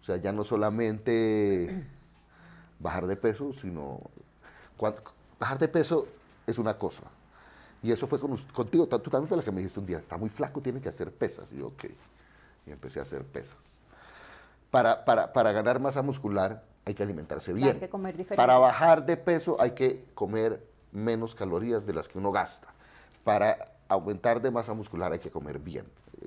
o 0.00 0.04
sea, 0.04 0.16
ya 0.18 0.32
no 0.32 0.44
solamente 0.44 1.84
bajar 2.78 3.08
de 3.08 3.16
peso, 3.16 3.52
sino 3.52 4.00
cuan- 4.76 4.94
bajar 5.40 5.58
de 5.58 5.66
peso 5.68 6.06
es 6.46 6.56
una 6.58 6.78
cosa. 6.78 7.02
Y 7.82 7.92
eso 7.92 8.06
fue 8.06 8.20
con, 8.20 8.36
contigo, 8.52 8.86
tú 8.86 9.10
también 9.10 9.28
fue 9.28 9.36
la 9.36 9.42
que 9.42 9.50
me 9.50 9.58
dijiste 9.58 9.80
un 9.80 9.86
día, 9.86 9.98
está 9.98 10.16
muy 10.16 10.28
flaco, 10.28 10.60
tiene 10.60 10.80
que 10.80 10.88
hacer 10.88 11.10
pesas. 11.12 11.50
Y 11.52 11.58
yo, 11.58 11.68
ok, 11.68 11.84
y 12.66 12.70
empecé 12.70 12.98
a 13.00 13.02
hacer 13.02 13.24
pesas. 13.24 13.56
Para, 14.70 15.04
para, 15.04 15.32
para 15.32 15.52
ganar 15.52 15.80
masa 15.80 16.02
muscular 16.02 16.62
hay 16.84 16.94
que 16.94 17.02
alimentarse 17.02 17.52
bien. 17.52 17.68
hay 17.74 17.80
que 17.80 17.88
comer 17.88 18.16
diferente. 18.16 18.36
Para 18.36 18.58
bajar 18.58 19.04
de 19.04 19.16
peso 19.16 19.56
hay 19.60 19.72
que 19.72 20.04
comer 20.14 20.62
menos 20.92 21.34
calorías 21.34 21.86
de 21.86 21.92
las 21.94 22.08
que 22.08 22.18
uno 22.18 22.30
gasta. 22.32 22.68
Para 23.24 23.72
aumentar 23.88 24.40
de 24.40 24.50
masa 24.50 24.72
muscular 24.74 25.12
hay 25.12 25.18
que 25.18 25.30
comer 25.30 25.58
bien. 25.58 25.86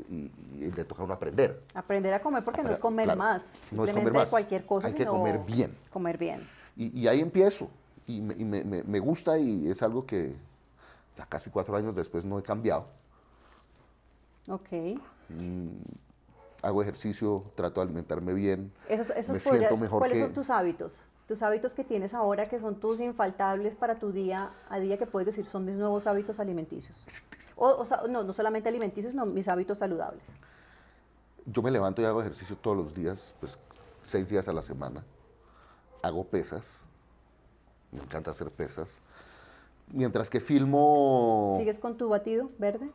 Y, 0.09 0.31
y 0.59 0.71
le 0.75 0.83
toca 0.85 1.03
a 1.03 1.05
uno 1.05 1.13
aprender. 1.13 1.61
Aprender 1.75 2.13
a 2.15 2.21
comer 2.21 2.43
porque 2.43 2.63
no 2.63 2.71
es 2.71 2.79
comer 2.79 3.05
claro, 3.05 3.19
más. 3.19 3.43
no 3.71 3.85
es 3.85 3.93
comer 3.93 4.11
más. 4.11 4.29
cualquier 4.29 4.65
cosa, 4.65 4.87
Hay 4.87 4.93
que 4.95 5.05
comer 5.05 5.39
bien. 5.45 5.75
Comer 5.91 6.17
bien. 6.17 6.47
Y, 6.75 6.99
y 6.99 7.07
ahí 7.07 7.19
empiezo. 7.19 7.69
Y, 8.07 8.19
me, 8.19 8.33
y 8.33 8.43
me- 8.43 8.63
me- 8.63 8.83
me 8.83 8.99
gusta 8.99 9.37
y 9.37 9.69
es 9.69 9.81
algo 9.83 10.05
que, 10.05 10.35
ya 11.17 11.25
casi 11.25 11.49
cuatro 11.49 11.75
años 11.75 11.95
después 11.95 12.25
no 12.25 12.39
he 12.39 12.43
cambiado. 12.43 12.87
Ok. 14.49 14.99
Mm, 15.29 15.69
hago 16.61 16.81
ejercicio, 16.81 17.43
trato 17.55 17.81
de 17.81 17.85
alimentarme 17.85 18.33
bien. 18.33 18.71
Esos, 18.89 19.09
esos 19.11 19.35
me 19.35 19.39
siento 19.39 19.77
mejor 19.77 19.99
¿Cuáles 19.99 20.17
que... 20.17 20.23
son 20.25 20.33
tus 20.33 20.49
hábitos? 20.49 21.01
Tus 21.27 21.41
hábitos 21.41 21.73
que 21.73 21.85
tienes 21.85 22.13
ahora, 22.13 22.49
que 22.49 22.59
son 22.59 22.75
tus 22.75 22.99
infaltables 22.99 23.75
para 23.75 23.97
tu 23.97 24.11
día 24.11 24.51
a 24.69 24.79
día, 24.79 24.97
que 24.97 25.05
puedes 25.05 25.25
decir 25.27 25.45
son 25.45 25.63
mis 25.63 25.77
nuevos 25.77 26.05
hábitos 26.05 26.39
alimenticios. 26.39 26.97
O, 27.55 27.67
o 27.67 27.85
sea, 27.85 28.01
no, 28.09 28.23
no 28.23 28.33
solamente 28.33 28.67
alimenticios, 28.67 29.11
sino 29.11 29.25
mis 29.25 29.47
hábitos 29.47 29.77
saludables. 29.77 30.23
Yo 31.45 31.61
me 31.61 31.71
levanto 31.71 32.01
y 32.01 32.05
hago 32.05 32.21
ejercicio 32.21 32.57
todos 32.57 32.75
los 32.75 32.93
días, 32.93 33.35
pues 33.39 33.57
seis 34.03 34.29
días 34.29 34.47
a 34.47 34.53
la 34.53 34.61
semana. 34.61 35.03
Hago 36.01 36.25
pesas. 36.25 36.79
Me 37.91 38.01
encanta 38.01 38.31
hacer 38.31 38.49
pesas. 38.51 38.99
Mientras 39.91 40.29
que 40.29 40.39
filmo 40.39 41.55
¿Sigues 41.57 41.79
con 41.79 41.97
tu 41.97 42.09
batido 42.09 42.49
verde? 42.57 42.89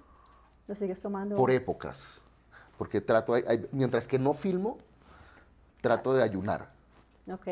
¿Lo 0.67 0.75
sigues 0.75 1.01
tomando? 1.01 1.37
por 1.37 1.51
épocas. 1.51 2.21
Porque 2.77 3.01
trato, 3.01 3.35
mientras 3.73 4.07
que 4.07 4.19
no 4.19 4.35
filmo, 4.35 4.79
trato 5.81 6.13
de 6.13 6.23
ayunar. 6.23 6.71
Ok. 7.31 7.47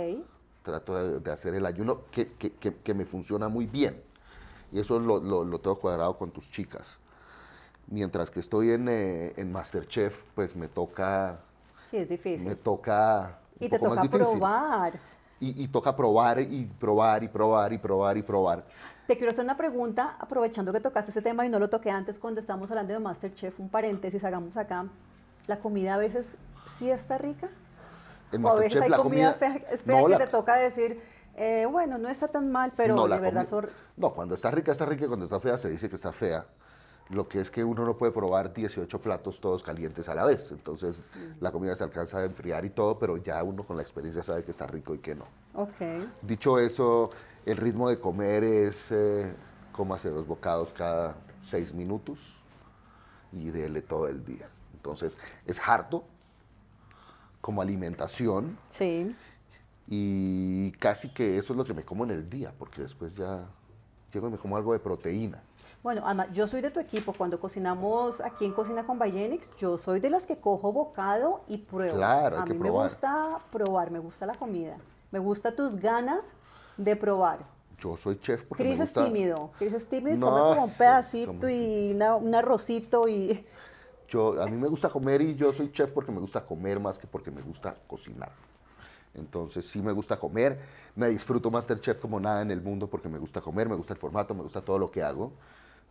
Trato 0.63 0.95
de, 0.97 1.21
de 1.21 1.31
hacer 1.33 1.55
el 1.55 1.67
ayuno 1.67 2.03
que, 2.11 2.33
que- 2.33 2.53
que- 2.53 2.75
que 2.77 2.95
me 2.95 3.05
funciona 3.07 3.49
muy 3.49 3.67
bien. 3.67 4.03
Y 4.73 4.81
eso 4.81 4.99
lo, 4.99 5.19
lo, 5.21 5.45
lo 5.45 5.59
tengo 5.61 5.79
cuadrado 5.79 6.17
con 6.17 6.31
tus 6.31 6.51
chicas. 6.51 6.99
Mientras 7.89 8.31
que 8.31 8.41
estoy 8.41 8.71
en, 8.71 8.89
eh, 8.89 9.33
en 9.37 9.53
Masterchef, 9.53 10.25
pues 10.35 10.57
me 10.57 10.69
toca, 10.69 11.39
Sí, 11.91 11.99
es 11.99 12.09
difícil. 12.09 12.47
me 12.49 12.57
toca 12.57 13.39
y 13.61 13.69
te 13.69 13.79
toca 13.79 14.03
probar. 14.03 15.01
Y, 15.39 15.63
y 15.65 15.69
toca 15.69 15.95
probar 15.95 16.41
y 16.41 16.67
probar 16.79 17.23
y 17.23 17.29
probar 17.29 17.73
y 17.73 17.79
probar 17.79 18.17
y 18.17 18.23
probar. 18.23 18.65
Te 19.07 19.17
quiero 19.17 19.31
hacer 19.31 19.45
una 19.45 19.57
pregunta, 19.57 20.17
aprovechando 20.19 20.73
que 20.73 20.81
tocaste 20.81 21.13
ese 21.13 21.23
tema 21.23 21.47
y 21.47 21.49
no 21.49 21.59
lo 21.61 21.71
toqué 21.71 21.91
antes 21.91 22.19
cuando 22.19 22.41
estábamos 22.41 22.71
hablando 22.71 22.93
de 22.93 22.99
Masterchef, 22.99 23.59
un 23.61 23.69
paréntesis, 23.69 24.25
hagamos 24.25 24.57
acá. 24.57 24.87
¿La 25.47 25.61
comida 25.61 25.95
a 25.95 25.97
veces 25.97 26.33
sí 26.77 26.91
está 26.91 27.17
rica? 27.17 27.49
En 28.33 28.45
o 28.45 28.49
a 28.49 28.55
veces 28.57 28.81
Masterchef 28.81 28.83
hay 28.83 28.91
la 28.91 28.97
comida, 28.97 29.33
comida... 29.39 29.59
fea, 29.61 29.71
es 29.71 29.83
fea 29.83 30.01
No, 30.01 30.07
que 30.07 30.11
la- 30.13 30.19
te 30.19 30.27
toca 30.27 30.57
decir, 30.57 31.01
eh, 31.37 31.69
bueno, 31.71 31.99
no 31.99 32.09
está 32.09 32.27
tan 32.27 32.51
mal, 32.51 32.73
pero 32.77 32.97
no, 32.97 33.05
de 33.05 33.09
la 33.11 33.21
verdad 33.21 33.47
comi-. 33.49 33.69
No, 33.97 34.13
cuando 34.13 34.35
está 34.35 34.51
rica, 34.51 34.73
está 34.73 34.85
rica 34.87 35.05
y 35.05 35.07
cuando 35.09 35.25
está 35.25 35.39
fea 35.39 35.57
se 35.57 35.69
dice 35.69 35.89
que 35.89 35.95
está 35.95 36.13
fea. 36.13 36.45
Lo 37.09 37.29
que 37.29 37.39
es 37.41 37.53
que 37.53 37.63
uno 37.63 37.85
no 37.85 37.97
puede 37.97 38.11
probar 38.11 38.53
18 38.53 39.01
platos 39.01 39.41
todos 39.41 39.63
calientes 39.63 40.09
a 40.09 40.17
la 40.17 40.25
vez. 40.27 40.51
Entonces 40.51 41.09
la 41.39 41.53
comida 41.53 41.77
se 41.77 41.85
alcanza 41.85 42.19
a 42.19 42.25
enfriar 42.25 42.65
y 42.65 42.71
todo, 42.71 42.99
pero 42.99 43.17
ya 43.19 43.41
uno 43.45 43.63
con 43.63 43.77
la 43.77 43.83
experiencia 43.85 44.25
sabe 44.25 44.43
que 44.43 44.51
está 44.51 44.67
rico 44.67 44.93
y 44.93 44.99
que 44.99 45.15
no. 45.15 45.25
Ok. 45.55 46.09
Dicho 46.23 46.59
eso, 46.59 47.11
el 47.47 47.57
ritmo 47.57 47.89
de 47.89 47.99
comer 47.99 48.45
es 48.45 48.89
eh, 48.91 49.33
cómase 49.73 50.11
dos 50.11 50.27
bocados 50.27 50.73
cada 50.73 51.15
seis 51.47 51.73
minutos 51.73 52.19
y 53.33 53.51
dele 53.51 53.81
todo 53.83 54.09
el 54.09 54.25
día. 54.25 54.49
Entonces 54.75 55.19
es 55.47 55.59
harto 55.67 56.05
como 57.41 57.63
alimentación 57.63 58.59
Sí. 58.69 59.15
y 59.89 60.73
casi 60.73 61.09
que 61.11 61.39
eso 61.39 61.53
es 61.53 61.57
lo 61.57 61.65
que 61.65 61.73
me 61.75 61.85
como 61.85 62.05
en 62.05 62.11
el 62.11 62.29
día, 62.29 62.53
porque 62.59 62.83
después 62.83 63.15
ya 63.15 63.45
llego 64.13 64.29
y 64.29 64.33
me 64.33 64.39
como 64.39 64.57
algo 64.57 64.73
de 64.73 64.79
proteína. 64.81 65.41
Bueno, 65.83 66.05
yo 66.33 66.49
soy 66.49 66.63
de 66.63 66.71
tu 66.73 66.81
equipo. 66.81 67.13
Cuando 67.13 67.39
cocinamos 67.39 68.21
aquí 68.21 68.45
en 68.45 68.53
Cocina 68.53 68.85
con 68.85 68.99
Bayenix, 68.99 69.55
yo 69.57 69.79
soy 69.79 70.01
de 70.01 70.11
las 70.11 70.27
que 70.27 70.37
cojo 70.39 70.73
bocado 70.73 71.45
y 71.47 71.59
pruebo. 71.59 71.97
Claro, 71.97 72.37
hay 72.39 72.43
A 72.43 72.45
que 72.45 72.55
mí 72.55 72.59
probar. 72.59 72.83
me 72.87 72.89
gusta 72.89 73.39
probar, 73.53 73.91
me 73.93 73.99
gusta 74.01 74.27
la 74.27 74.35
comida. 74.35 74.79
Me 75.13 75.21
gusta 75.21 75.55
tus 75.55 75.77
ganas 75.77 76.33
de 76.77 76.97
probar. 76.97 77.39
Yo 77.79 77.97
soy 77.97 78.19
chef 78.19 78.45
porque 78.45 78.65
Cris 78.65 78.79
me 78.79 78.85
es 78.85 78.91
gusta. 78.91 79.05
tímido. 79.05 79.51
Cris 79.59 79.73
es 79.75 79.87
tímido 79.89 80.17
y 80.17 80.19
No, 80.19 80.27
come 80.27 80.41
como 80.49 80.65
un 80.65 80.71
pedacito 80.71 81.33
como- 81.33 81.49
y 81.49 81.93
una- 81.95 82.17
un 82.17 82.35
arrocito 82.35 83.09
y... 83.09 83.45
Yo, 84.09 84.41
a 84.41 84.47
mí 84.47 84.57
me 84.57 84.69
gusta 84.69 84.89
comer 84.89 85.21
y 85.21 85.35
yo 85.35 85.53
soy 85.53 85.73
chef 85.73 85.91
porque 85.93 86.13
me 86.13 86.21
gusta 86.21 86.45
comer 86.47 86.79
más 86.79 86.97
que 86.97 87.09
porque 87.09 87.33
me 87.33 87.43
gusta 87.43 87.75
cocinar. 87.89 88.31
Entonces 89.15 89.67
sí 89.67 89.83
me 89.83 89.91
gusta 89.91 90.17
comer, 90.17 90.61
me 90.95 91.09
disfruto 91.09 91.51
Masterchef 91.51 91.99
como 91.99 92.21
nada 92.21 92.41
en 92.43 92.53
el 92.53 92.61
mundo 92.63 92.87
porque 92.87 93.09
me 93.09 93.19
gusta 93.19 93.41
comer, 93.41 93.69
me 93.69 93.75
gusta 93.75 93.95
el 93.95 93.99
formato, 93.99 94.33
me 94.33 94.43
gusta 94.45 94.61
todo 94.61 94.79
lo 94.79 94.93
que 94.93 95.03
hago. 95.03 95.33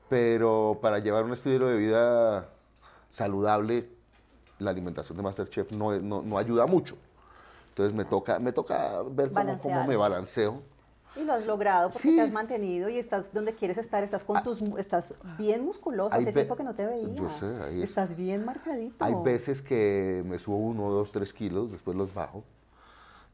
Pero 0.07 0.79
para 0.81 0.99
llevar 0.99 1.25
un 1.25 1.33
estilo 1.33 1.67
de 1.67 1.75
vida 1.75 2.47
saludable, 3.09 3.89
la 4.59 4.69
alimentación 4.71 5.17
de 5.17 5.23
Masterchef 5.23 5.71
no, 5.73 5.93
es- 5.93 6.01
no, 6.01 6.21
no 6.21 6.37
ayuda 6.37 6.67
mucho. 6.67 6.95
Entonces 7.69 7.93
me 7.93 8.05
toca, 8.05 8.39
me 8.39 8.53
toca 8.53 9.01
ver 9.11 9.33
cómo, 9.33 9.57
cómo 9.61 9.83
me 9.87 9.97
balanceo. 9.97 10.61
Y 11.15 11.23
lo 11.23 11.33
has 11.33 11.45
logrado 11.47 11.89
porque 11.91 12.09
Sí. 12.09 12.15
te 12.15 12.21
has 12.21 12.31
mantenido 12.31 12.89
y 12.89 12.97
estás 12.97 13.33
donde 13.33 13.53
quieres 13.55 13.77
estar, 13.77 14.03
estás 14.03 14.23
con 14.23 14.43
tus, 14.43 14.61
mu- 14.61 14.77
estás 14.77 15.13
bien 15.37 15.63
musculoso, 15.65 16.13
hace 16.13 16.33
tiempo 16.33 16.55
que 16.57 16.63
no 16.63 16.75
te 16.75 16.85
veía. 16.85 17.13
Yo 17.13 17.29
sé, 17.29 17.45
ahí 17.63 17.81
es- 17.81 17.89
Estás 17.89 18.15
bien 18.15 18.43
marcadito. 18.43 19.03
Hay 19.03 19.13
veces 19.23 19.61
que 19.61 20.23
me 20.25 20.37
subo 20.39 20.57
uno, 20.57 20.89
dos, 20.91 21.11
tres 21.11 21.31
kilos, 21.31 21.71
después 21.71 21.95
los 21.95 22.13
bajo, 22.13 22.43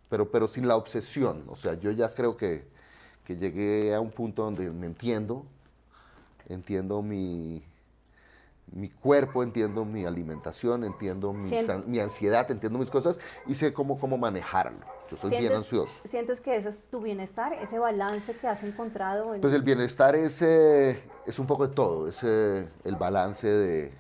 pero, 0.10 0.30
pero 0.30 0.48
sin 0.48 0.68
la 0.68 0.76
obsesión. 0.76 1.44
O 1.50 1.56
sea, 1.56 1.74
yo 1.74 1.90
ya 1.92 2.14
creo 2.14 2.38
que, 2.38 2.68
que 3.26 3.36
llegué 3.36 3.96
a 3.96 4.00
un 4.00 4.12
punto 4.12 4.44
donde 4.44 4.70
me 4.70 4.86
entiendo, 4.86 5.44
entiendo 6.50 7.02
mi, 7.02 7.64
mi 8.72 8.90
cuerpo, 8.90 9.42
entiendo 9.42 9.86
mi 9.86 10.06
alimentación, 10.06 10.84
entiendo 10.84 11.34
mi, 11.34 11.50
mi 11.88 12.00
ansiedad, 12.00 12.50
entiendo 12.52 12.78
mis 12.78 12.92
cosas 12.92 13.20
y 13.48 13.56
sé 13.56 13.74
cómo, 13.74 14.00
cómo 14.00 14.18
manejarlo. 14.18 15.01
Yo 15.12 15.18
soy 15.18 15.30
bien 15.32 15.42
¿Sientes- 15.42 15.58
ansioso. 15.58 15.94
¿Sientes 16.08 16.40
que 16.40 16.56
ese 16.56 16.70
es 16.70 16.80
tu 16.90 17.02
bienestar, 17.02 17.52
ese 17.52 17.78
balance 17.78 18.34
que 18.34 18.48
has 18.48 18.64
encontrado? 18.64 19.36
En... 19.36 19.42
Pues 19.42 19.54
el 19.54 19.62
bienestar 19.62 20.16
es, 20.16 20.42
eh, 20.42 21.04
es 21.26 21.38
un 21.38 21.48
poco 21.48 21.68
de 21.68 21.74
todo, 21.76 22.08
es 22.08 22.24
eh, 22.24 22.66
el 22.86 22.96
balance 22.96 23.46
de 23.46 23.94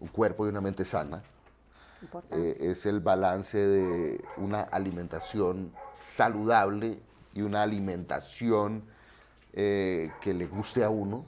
un 0.00 0.08
cuerpo 0.08 0.44
y 0.44 0.50
una 0.50 0.60
mente 0.60 0.84
sana. 0.84 1.22
Eh, 2.30 2.58
es 2.60 2.84
el 2.84 3.00
balance 3.00 3.56
de 3.56 4.22
una 4.36 4.60
alimentación 4.60 5.72
saludable 5.94 7.00
y 7.32 7.40
una 7.40 7.62
alimentación 7.62 8.84
eh, 9.54 10.12
que 10.20 10.34
le 10.34 10.46
guste 10.46 10.84
a 10.84 10.90
uno. 10.90 11.24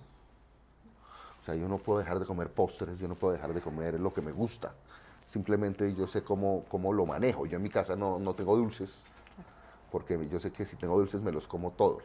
O 1.40 1.44
sea, 1.46 1.54
yo 1.54 1.68
no 1.68 1.78
puedo 1.78 2.00
dejar 2.00 2.18
de 2.18 2.26
comer 2.26 2.50
postres, 2.50 2.99
yo 2.99 3.08
no 3.08 3.14
puedo 3.14 3.32
dejar 3.32 3.54
de 3.54 3.62
comer 3.62 3.99
lo 3.99 4.12
que 4.12 4.20
me 4.20 4.32
gusta. 4.32 4.75
Simplemente 5.26 5.95
yo 5.95 6.06
sé 6.06 6.23
cómo, 6.23 6.64
cómo 6.68 6.92
lo 6.92 7.04
manejo. 7.04 7.47
Yo 7.47 7.56
en 7.56 7.62
mi 7.62 7.71
casa 7.71 7.97
no, 7.97 8.18
no 8.18 8.35
tengo 8.35 8.56
dulces, 8.56 9.02
porque 9.90 10.28
yo 10.28 10.38
sé 10.38 10.52
que 10.52 10.64
si 10.64 10.76
tengo 10.76 10.97
dulces 10.97 11.21
me 11.21 11.33
los 11.33 11.49
como 11.49 11.73
todos. 11.73 12.04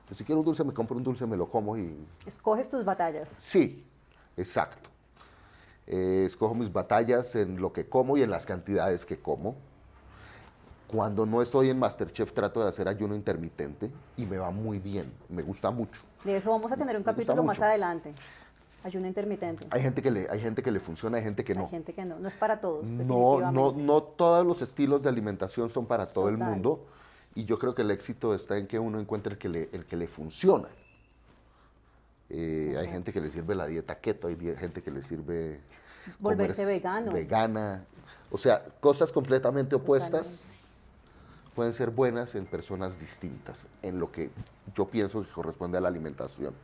Entonces, 0.00 0.18
si 0.18 0.24
quiero 0.24 0.40
un 0.40 0.46
dulce, 0.46 0.64
me 0.64 0.72
compro 0.72 0.96
un 0.96 1.04
dulce, 1.04 1.26
me 1.26 1.36
lo 1.36 1.48
como 1.48 1.76
y 1.76 1.94
Escoges 2.26 2.68
tus 2.68 2.84
batallas. 2.84 3.28
Sí, 3.36 3.84
exacto. 4.36 4.88
Eh, 5.86 6.24
escojo 6.26 6.54
mis 6.54 6.72
batallas 6.72 7.34
en 7.34 7.60
lo 7.60 7.72
que 7.72 7.88
como 7.88 8.16
y 8.16 8.22
en 8.22 8.30
las 8.30 8.44
cantidades 8.44 9.04
que 9.04 9.18
como. 9.18 9.56
Cuando 10.86 11.26
no 11.26 11.42
estoy 11.42 11.68
en 11.68 11.78
Masterchef 11.78 12.32
trato 12.32 12.62
de 12.62 12.68
hacer 12.68 12.88
ayuno 12.88 13.14
intermitente 13.14 13.90
y 14.16 14.24
me 14.24 14.38
va 14.38 14.50
muy 14.50 14.78
bien, 14.78 15.12
me 15.28 15.42
gusta 15.42 15.70
mucho. 15.70 16.00
De 16.24 16.36
eso 16.36 16.50
vamos 16.50 16.72
a 16.72 16.76
tener 16.76 16.96
un 16.96 17.02
Me 17.02 17.12
capítulo 17.12 17.42
más 17.42 17.60
adelante. 17.60 18.14
Ayuno 18.88 19.06
intermitente. 19.06 19.66
Hay 19.70 19.82
gente 19.82 20.02
que 20.02 20.10
le, 20.10 20.28
hay 20.30 20.40
gente 20.40 20.62
que 20.62 20.70
le 20.70 20.80
funciona, 20.80 21.18
hay 21.18 21.22
gente 21.24 21.44
que 21.44 21.52
Hay 21.52 21.58
no. 21.58 21.68
gente 21.68 21.92
que 21.92 22.04
no. 22.04 22.18
No 22.18 22.26
es 22.28 22.36
para 22.36 22.60
todos. 22.60 22.88
No, 22.88 23.50
no, 23.52 23.72
no 23.72 24.02
todos 24.02 24.46
los 24.46 24.62
estilos 24.62 25.02
de 25.02 25.08
alimentación 25.08 25.68
son 25.68 25.86
para 25.86 26.06
todo 26.06 26.28
el 26.28 26.38
mundo 26.38 26.86
y 27.34 27.44
yo 27.44 27.58
creo 27.58 27.74
que 27.74 27.82
el 27.82 27.90
éxito 27.90 28.34
está 28.34 28.56
en 28.56 28.66
que 28.66 28.78
uno 28.78 28.98
encuentre 28.98 29.34
el 29.34 29.38
que 29.38 29.48
le, 29.48 29.68
el 29.72 29.84
que 29.84 29.96
le 29.96 30.08
funciona. 30.08 30.68
Eh, 32.30 32.76
Hay 32.78 32.88
gente 32.88 33.12
que 33.12 33.20
le 33.20 33.30
sirve 33.30 33.54
la 33.54 33.66
dieta 33.66 33.98
keto, 33.98 34.28
hay 34.28 34.36
gente 34.58 34.82
que 34.82 34.90
le 34.90 35.02
sirve 35.02 35.60
Volverse 36.18 36.64
vegano. 36.66 37.12
Vegana. 37.12 37.84
O 38.30 38.38
sea, 38.38 38.64
cosas 38.80 39.12
completamente 39.12 39.74
opuestas 39.76 40.40
Totalmente. 40.40 41.54
pueden 41.54 41.74
ser 41.74 41.90
buenas 41.90 42.34
en 42.34 42.44
personas 42.46 43.00
distintas, 43.00 43.66
en 43.82 43.98
lo 43.98 44.10
que 44.12 44.30
yo 44.74 44.86
pienso 44.86 45.22
que 45.22 45.28
corresponde 45.30 45.78
a 45.78 45.80
la 45.80 45.88
alimentación. 45.88 46.54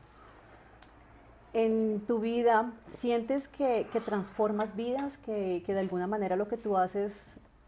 En 1.54 2.00
tu 2.06 2.18
vida, 2.18 2.72
¿sientes 2.98 3.46
que, 3.46 3.86
que 3.92 4.00
transformas 4.00 4.74
vidas? 4.74 5.18
Que, 5.18 5.62
que 5.64 5.72
de 5.72 5.80
alguna 5.80 6.06
manera 6.08 6.34
lo 6.36 6.48
que 6.48 6.56
tú 6.56 6.76
haces 6.76 7.14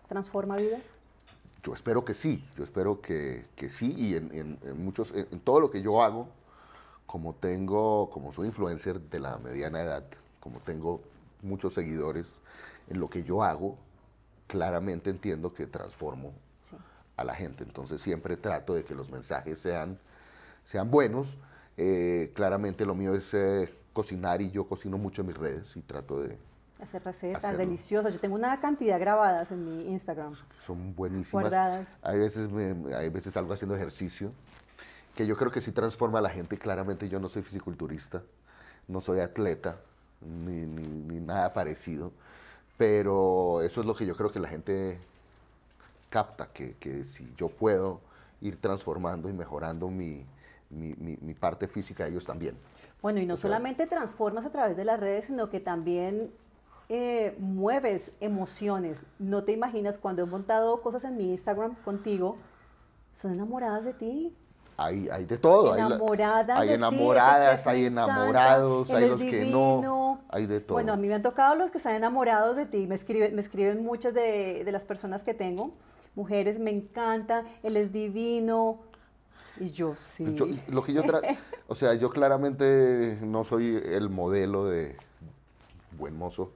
transforma 0.08 0.56
vidas? 0.56 0.82
Yo 1.62 1.72
espero 1.72 2.04
que 2.04 2.12
sí, 2.14 2.44
yo 2.56 2.64
espero 2.64 3.00
que, 3.00 3.46
que 3.54 3.70
sí 3.70 3.94
y 3.96 4.16
en, 4.16 4.32
en- 4.34 4.58
en 4.62 4.84
muchos, 4.84 5.12
en, 5.12 5.28
en 5.30 5.40
todo 5.40 5.60
lo 5.60 5.70
que 5.70 5.82
yo 5.82 6.02
hago, 6.02 6.28
como 7.06 7.34
tengo, 7.34 8.10
como 8.10 8.32
soy 8.32 8.48
influencer 8.48 9.00
de 9.00 9.20
la 9.20 9.38
mediana 9.38 9.80
edad, 9.82 10.04
como 10.40 10.58
tengo 10.60 11.00
muchos 11.42 11.74
seguidores 11.74 12.28
en 12.88 12.98
lo 12.98 13.08
que 13.08 13.22
yo 13.22 13.42
hago, 13.44 13.76
claramente 14.48 15.10
entiendo 15.10 15.54
que 15.54 15.66
transformo 15.66 16.32
Sí. 16.68 16.76
a 17.16 17.22
la 17.24 17.34
gente. 17.36 17.62
Entonces 17.62 18.00
siempre 18.00 18.36
trato 18.36 18.74
de 18.74 18.84
que 18.84 18.94
los 18.96 19.10
mensajes 19.12 19.60
sean, 19.60 19.96
sean 20.64 20.90
buenos. 20.90 21.38
Eh, 21.76 22.32
claramente 22.34 22.84
lo 22.86 22.94
mío 22.94 23.14
es 23.14 23.34
eh, 23.34 23.72
cocinar 23.92 24.40
y 24.40 24.50
yo 24.50 24.66
cocino 24.66 24.96
mucho 24.98 25.22
en 25.22 25.28
mis 25.28 25.36
redes 25.36 25.76
y 25.76 25.82
trato 25.82 26.20
de... 26.22 26.38
Hacer 26.80 27.02
recetas 27.04 27.44
Hacerlo. 27.44 27.58
deliciosas. 27.64 28.12
Yo 28.12 28.20
tengo 28.20 28.34
una 28.34 28.60
cantidad 28.60 28.98
grabadas 29.00 29.50
en 29.50 29.64
mi 29.64 29.90
Instagram. 29.90 30.34
Son 30.66 30.94
buenísimas. 30.94 31.42
Guardadas. 31.44 31.86
Hay 32.02 32.18
veces, 32.18 32.50
me- 32.50 32.94
hay 32.94 33.08
veces 33.08 33.32
salgo 33.32 33.52
haciendo 33.52 33.74
ejercicio 33.74 34.30
que 35.14 35.26
yo 35.26 35.36
creo 35.36 35.50
que 35.50 35.62
sí 35.62 35.72
transforma 35.72 36.18
a 36.18 36.22
la 36.22 36.28
gente. 36.30 36.58
Claramente 36.58 37.08
yo 37.08 37.18
no 37.18 37.30
soy 37.30 37.42
fisiculturista, 37.42 38.22
no 38.88 39.00
soy 39.00 39.20
atleta, 39.20 39.76
ni, 40.20 40.66
ni, 40.66 40.86
ni 40.86 41.20
nada 41.20 41.54
parecido, 41.54 42.12
pero 42.76 43.62
eso 43.62 43.80
es 43.80 43.86
lo 43.86 43.94
que 43.94 44.04
yo 44.04 44.14
creo 44.16 44.30
que 44.30 44.40
la 44.40 44.48
gente 44.48 44.98
capta, 46.10 46.48
que, 46.52 46.74
que 46.78 47.04
si 47.04 47.32
yo 47.36 47.48
puedo 47.48 48.00
ir 48.42 48.60
transformando 48.60 49.28
y 49.28 49.32
mejorando 49.32 49.88
mi, 49.88 50.24
mi, 50.70 50.94
mi, 50.94 51.16
mi 51.20 51.34
parte 51.34 51.68
física, 51.68 52.06
ellos 52.06 52.24
también. 52.24 52.56
Bueno, 53.02 53.20
y 53.20 53.26
no 53.26 53.34
O 53.34 53.36
sea- 53.36 53.42
solamente 53.50 53.86
transformas 53.86 54.44
a 54.46 54.50
través 54.50 54.76
de 54.76 54.84
las 54.84 54.98
redes, 55.00 55.26
sino 55.26 55.48
que 55.50 55.60
también 55.60 56.30
eh, 56.88 57.36
mueves 57.38 58.12
emociones. 58.20 59.04
No 59.18 59.44
te 59.44 59.52
imaginas 59.52 59.98
cuando 59.98 60.22
he 60.22 60.26
montado 60.26 60.80
cosas 60.82 61.04
en 61.04 61.16
mi 61.16 61.30
Instagram 61.30 61.74
contigo, 61.84 62.36
son 63.16 63.32
enamoradas 63.32 63.84
de 63.84 63.92
ti. 63.94 64.36
Hay, 64.78 65.08
hay 65.08 65.24
de 65.24 65.38
todo. 65.38 65.74
Enamoradas 65.74 66.58
hay 66.58 66.68
de 66.68 66.74
ti, 66.74 66.78
enamoradas, 66.78 67.58
chef 67.60 67.66
hay 67.68 67.86
enamorados, 67.86 68.90
hay 68.90 69.08
los 69.08 69.20
que 69.20 69.30
divino. 69.40 69.80
no. 69.82 70.20
Hay 70.28 70.46
de 70.46 70.60
todo. 70.60 70.74
Bueno, 70.76 70.92
a 70.92 70.96
mí 70.96 71.08
me 71.08 71.14
han 71.14 71.22
tocado 71.22 71.54
los 71.54 71.70
que 71.70 71.78
están 71.78 71.94
enamorados 71.94 72.56
de 72.56 72.66
ti. 72.66 72.86
Me 72.86 72.94
escriben, 72.94 73.34
me 73.34 73.40
escriben 73.40 73.82
muchas 73.84 74.12
de, 74.12 74.62
de 74.64 74.72
las 74.72 74.84
personas 74.84 75.24
que 75.24 75.32
tengo. 75.32 75.72
Mujeres, 76.14 76.58
me 76.58 76.70
encanta, 76.70 77.44
él 77.62 77.76
es 77.76 77.90
divino. 77.92 78.80
Y 79.60 79.70
yo, 79.70 79.94
sí. 80.08 80.34
Yo- 80.34 80.46
lo 80.68 80.82
que 80.82 80.92
yo 80.92 81.02
o 81.68 81.74
sea, 81.74 81.94
yo 81.94 82.10
claramente 82.10 83.18
no 83.22 83.44
soy 83.44 83.76
el 83.84 84.08
modelo 84.10 84.66
de 84.66 84.96
buen 85.98 86.16
mozo. 86.16 86.52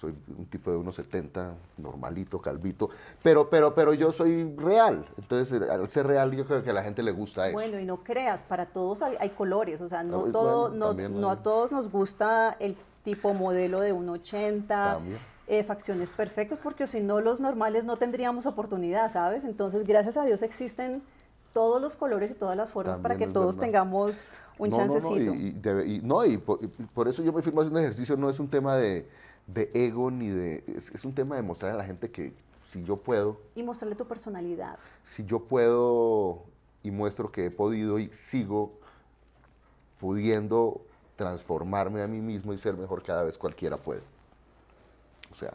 Soy 0.00 0.14
un 0.36 0.46
tipo 0.46 0.70
de 0.70 0.76
1.70, 0.76 1.54
normalito, 1.76 2.40
calvito, 2.40 2.88
pero, 3.20 3.50
pero, 3.50 3.74
pero 3.74 3.92
yo 3.94 4.12
soy 4.12 4.54
real. 4.56 5.04
Entonces, 5.18 5.60
eh, 5.60 5.68
al 5.68 5.88
ser 5.88 6.06
real, 6.06 6.30
yo 6.36 6.46
creo 6.46 6.62
que 6.62 6.70
a 6.70 6.72
la 6.72 6.84
gente 6.84 7.02
le 7.02 7.10
gusta 7.10 7.48
eso. 7.48 7.54
Bueno, 7.54 7.80
y 7.80 7.84
no 7.84 8.04
creas, 8.04 8.44
para 8.44 8.66
todos 8.66 9.02
hay, 9.02 9.16
hay 9.18 9.30
colores, 9.30 9.80
o 9.80 9.88
sea, 9.88 10.04
no, 10.04 10.26
Ah, 10.26 10.32
todo, 10.32 10.68
bueno, 10.70 10.94
no, 10.94 11.08
no 11.08 11.30
a 11.30 11.36
todos 11.42 11.72
nos 11.72 11.90
gusta 11.90 12.56
el 12.60 12.76
tipo 13.02 13.34
modelo 13.34 13.80
de 13.80 13.92
1,80, 13.92 14.68
También. 14.68 15.18
eh, 15.48 15.64
facciones 15.64 16.10
perfectas, 16.10 16.60
porque 16.62 16.86
si 16.86 17.00
no, 17.00 17.20
los 17.20 17.40
normales 17.40 17.82
no 17.82 17.96
tendríamos 17.96 18.46
oportunidad, 18.46 19.12
¿sabes? 19.12 19.42
Entonces, 19.44 19.84
gracias 19.84 20.16
a 20.16 20.24
Dios 20.24 20.42
existen 20.44 21.02
todos 21.52 21.80
los 21.80 21.96
colores 21.96 22.30
y 22.30 22.34
todas 22.34 22.56
las 22.56 22.70
formas 22.72 22.98
para 22.98 23.16
que 23.16 23.26
todos 23.26 23.56
verdad. 23.56 23.66
tengamos 23.66 24.22
un 24.58 24.70
No, 24.70 24.76
no, 24.78 24.84
no, 24.86 24.92
chancecito. 24.92 25.34
y, 25.34 25.46
y 25.48 25.52
debe- 25.52 25.86
y- 25.86 26.00
no, 26.02 26.24
y 26.24 26.36
por, 26.38 26.62
y 26.62 26.66
por 26.68 27.08
eso 27.08 27.22
yo 27.22 27.32
me 27.32 27.42
firmo 27.42 27.60
haciendo 27.60 27.80
ejercicio, 27.80 28.16
no 28.16 28.28
es 28.30 28.38
un 28.40 28.48
tema 28.48 28.76
de, 28.76 29.08
de 29.46 29.70
ego 29.74 30.10
ni 30.10 30.28
de... 30.28 30.64
Es, 30.66 30.90
es 30.90 31.04
un 31.04 31.14
tema 31.14 31.36
de 31.36 31.42
mostrar 31.42 31.72
a 31.72 31.76
la 31.76 31.84
gente 31.84 32.10
que 32.10 32.32
si 32.68 32.82
yo 32.84 32.96
puedo, 32.98 33.40
y 33.54 33.62
mostrarle 33.62 33.96
tu 33.96 34.06
personalidad. 34.06 34.78
si 35.02 35.24
yo 35.24 35.40
puedo 35.44 36.42
y 36.82 36.90
muestro 36.90 37.32
que 37.32 37.46
he 37.46 37.50
podido 37.50 37.98
y 37.98 38.08
sigo 38.12 38.72
pudiendo 40.00 40.80
transformarme 41.16 42.02
a 42.02 42.06
mí 42.06 42.20
mismo 42.20 42.52
y 42.52 42.58
ser 42.58 42.76
mejor 42.76 43.02
cada 43.02 43.24
vez 43.24 43.36
cualquiera 43.38 43.76
puede. 43.76 44.02
O 45.30 45.34
sea, 45.34 45.52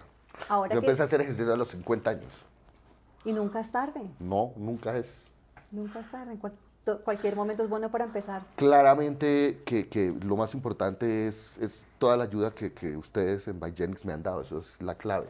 Ahora 0.50 0.74
yo 0.74 0.82
que, 0.82 0.88
empecé 0.88 1.02
a 1.02 1.06
hacer 1.06 1.22
ejercicio 1.22 1.54
a 1.54 1.58
los 1.58 1.70
50 1.70 2.10
años. 2.10 2.46
y 3.26 3.32
nunca 3.32 3.60
es 3.60 3.72
tarde, 3.72 4.02
No, 4.20 4.52
nunca 4.58 4.98
es. 4.98 5.32
Nunca 5.74 6.00
es 6.00 6.10
tarde, 6.10 6.32
en 6.34 6.38
cual- 6.38 6.54
to- 6.86 7.02
cualquier 7.04 7.36
momento 7.36 7.64
es 7.64 7.70
bueno 7.70 7.90
para 7.92 8.06
empezar. 8.06 8.44
Claramente 8.56 9.62
que, 9.66 9.90
que 9.90 10.14
lo 10.24 10.38
más 10.38 10.54
importante 10.54 11.28
es, 11.28 11.58
es 11.58 11.86
toda 11.98 12.16
la 12.18 12.24
ayuda 12.26 12.52
que, 12.54 12.72
que 12.74 12.96
ustedes 12.96 13.48
en 13.48 13.60
Bigenics 13.60 14.06
me 14.06 14.14
han 14.14 14.24
dado, 14.24 14.42
eso 14.42 14.60
es 14.60 14.82
la 14.82 14.96
clave, 14.96 15.28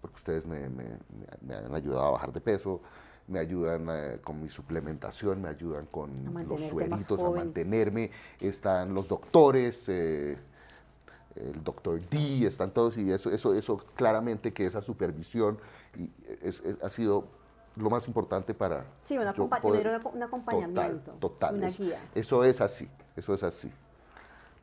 porque 0.00 0.16
ustedes 0.16 0.46
me, 0.46 0.68
me- 0.68 0.84
me- 0.84 0.98
me 1.46 1.54
han 1.54 1.74
ayudado 1.74 2.04
a 2.06 2.10
bajar 2.10 2.32
de 2.32 2.40
peso, 2.40 2.80
me 3.28 3.38
ayudan 3.38 3.86
eh, 3.90 4.18
con 4.22 4.42
mi 4.42 4.50
suplementación, 4.50 5.40
me 5.42 5.48
ayudan 5.48 5.86
con 5.86 6.12
los 6.48 6.60
sueritos, 6.60 7.20
a 7.22 7.30
mantenerme, 7.30 8.10
están 8.40 8.92
los 8.94 9.08
doctores, 9.08 9.88
eh, 9.88 10.36
el 11.36 11.62
doctor 11.64 12.00
D, 12.10 12.46
están 12.46 12.72
todos, 12.72 12.98
y 12.98 13.10
eso, 13.10 13.30
eso, 13.30 13.54
eso 13.54 13.78
claramente 13.94 14.52
que 14.52 14.66
esa 14.66 14.82
supervisión 14.82 15.58
y 15.96 16.10
es- 16.42 16.60
es- 16.60 16.82
ha 16.82 16.88
sido 16.90 17.26
lo 17.76 17.88
más 17.90 18.06
importante 18.06 18.54
para... 18.54 18.84
Sí, 19.04 19.16
un, 19.16 19.24
yo 19.24 19.30
acompa- 19.30 19.60
poder- 19.60 19.82
tener 19.82 20.00
un, 20.14 20.22
acompañamiento, 20.22 21.12
Total, 21.12 21.18
total. 21.20 21.54
una 21.56 21.68
guía. 21.68 21.98
eso 22.14 22.44
es 22.44 22.60
así, 22.60 22.88
eso 23.16 23.32
es 23.34 23.42
así. 23.42 23.72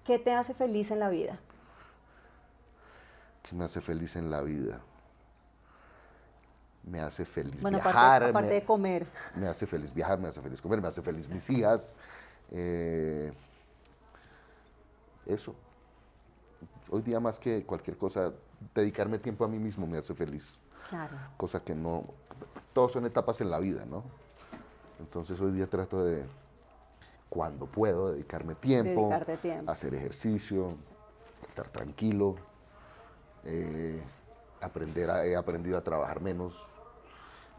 ¿Qué 0.06 0.19
te 0.19 0.32
hace 0.34 0.54
feliz 0.54 0.91
en 0.91 1.00
la 1.00 1.10
vida? 1.10 1.39
¿Qué 3.43 3.56
me 3.56 3.63
hace 3.65 3.82
feliz 3.82 4.15
en 4.15 4.30
la 4.30 4.41
vida? 4.41 4.80
Me 6.84 7.00
hace 7.02 7.26
feliz 7.26 7.62
Bueno, 7.62 7.78
viajar. 7.78 7.95
aparte, 8.24 8.30
aparte 8.30 8.50
me, 8.50 8.54
de 8.56 8.63
comer. 8.65 9.08
me 9.36 9.48
hace 9.48 9.67
feliz 9.67 9.93
viajar, 9.93 10.19
me 10.19 10.28
hace 10.28 10.41
feliz 10.41 10.62
comer, 10.62 10.82
me 10.82 10.88
hace 10.88 11.02
feliz 11.02 11.28
mis 11.30 11.50
hijas. 11.50 11.95
eh, 12.52 13.32
eso. 15.26 15.56
Hoy 16.89 17.02
día 17.04 17.19
más 17.19 17.38
que 17.39 17.63
cualquier 17.63 17.98
cosa, 17.98 18.32
dedicarme 18.74 19.19
tiempo 19.19 19.45
a 19.45 19.48
mí 19.48 19.60
mismo 19.60 19.86
me 19.86 19.98
hace 20.00 20.15
feliz. 20.15 20.43
Claro. 20.89 21.15
Cosa 21.38 21.63
que 21.63 21.76
no... 21.76 22.06
Todos 22.74 22.94
son 22.94 23.06
etapas 23.06 23.42
en 23.42 23.50
la 23.50 23.60
vida, 23.60 23.86
¿no? 23.86 24.04
Entonces 25.00 25.39
hoy 25.42 25.52
día 25.52 25.68
trato 25.68 26.04
de, 26.04 26.26
cuando 27.30 27.65
puedo, 27.65 28.12
dedicarme 28.12 28.56
tiempo. 28.56 29.02
Dedicarte 29.02 29.38
tiempo. 29.38 29.72
hacer 29.72 29.94
ejercicio, 29.94 30.76
estar 31.48 31.70
tranquilo, 31.70 32.36
eh, 33.46 34.02
aprender 34.62 35.10
a- 35.10 35.26
he 35.26 35.36
aprendido 35.36 35.78
a 35.78 35.82
trabajar 35.82 36.22
menos 36.22 36.68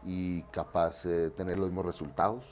y 0.05 0.41
capaz 0.43 1.03
de 1.03 1.29
tener 1.31 1.57
los 1.57 1.67
mismos 1.69 1.85
resultados. 1.85 2.45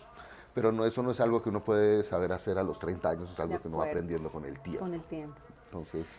Pero 0.54 0.72
no, 0.72 0.86
eso 0.86 1.04
no 1.04 1.12
es 1.12 1.20
algo 1.20 1.42
que 1.42 1.50
uno 1.50 1.64
puede 1.64 2.04
saber 2.04 2.32
hacer 2.34 2.58
a 2.58 2.64
los 2.64 2.80
30 2.80 3.10
años, 3.12 3.32
es 3.32 3.40
algo 3.40 3.62
que 3.62 3.68
uno 3.68 3.78
va 3.78 3.86
aprendiendo 3.86 4.32
con 4.32 4.46
el 4.46 4.60
tiempo. 4.60 4.86
Con 4.86 4.94
el 4.94 5.02
tiempo. 5.02 5.40
Entonces, 5.66 6.12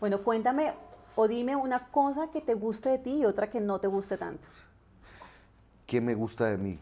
Bueno, 0.00 0.22
cuéntame 0.22 0.72
o 1.16 1.28
dime 1.28 1.56
una 1.56 1.88
cosa 1.88 2.30
que 2.30 2.40
te 2.40 2.54
guste 2.54 2.88
de 2.90 2.98
ti 2.98 3.18
y 3.18 3.24
otra 3.24 3.50
que 3.50 3.60
no 3.60 3.78
te 3.78 3.86
guste 3.86 4.16
tanto. 4.16 4.48
¿qué 5.92 6.00
me 6.00 6.14
gusta 6.14 6.46
de 6.46 6.56
mí? 6.56 6.78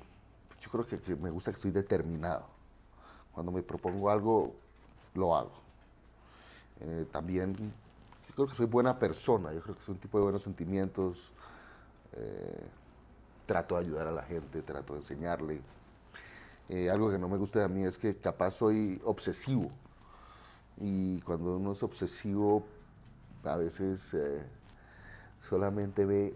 Yo 0.60 0.70
creo 0.70 0.86
que, 0.86 1.16
me 1.16 1.30
gusta 1.30 1.50
que 1.50 1.56
estoy 1.56 1.72
determinado. 1.72 2.44
Cuando 3.34 3.50
me 3.50 3.60
propongo 3.60 4.08
algo, 4.08 4.54
lo 5.14 5.34
hago. 5.34 5.50
Eh, 6.80 7.06
también, 7.10 7.56
yo 7.56 8.34
creo 8.36 8.46
que 8.46 8.54
soy 8.54 8.66
buena 8.66 9.00
persona, 9.00 9.52
yo 9.52 9.62
creo 9.62 9.74
que 9.74 9.82
soy 9.82 9.94
un 9.94 10.00
tipo 10.00 10.16
de 10.16 10.22
buenos 10.22 10.42
sentimientos. 10.42 11.32
eh, 12.12 12.68
trato 13.46 13.74
de 13.74 13.80
ayudar 13.80 14.06
a 14.06 14.12
la 14.12 14.22
gente, 14.22 14.62
trato 14.62 14.92
de 14.92 15.00
enseñarle. 15.00 15.60
Eh, 16.68 16.88
algo 16.88 17.10
que 17.10 17.18
no 17.18 17.28
me 17.28 17.36
gusta 17.36 17.58
de 17.58 17.68
mí 17.68 17.82
es 17.84 17.98
que 17.98 18.14
capaz 18.14 18.52
soy 18.52 19.00
obsesivo. 19.04 19.72
Y 20.80 21.20
cuando 21.22 21.56
uno 21.56 21.72
es 21.72 21.82
obsesivo, 21.82 22.64
a 23.44 23.56
veces 23.56 24.14
eh, 24.14 24.42
solamente 25.48 26.04
ve 26.04 26.34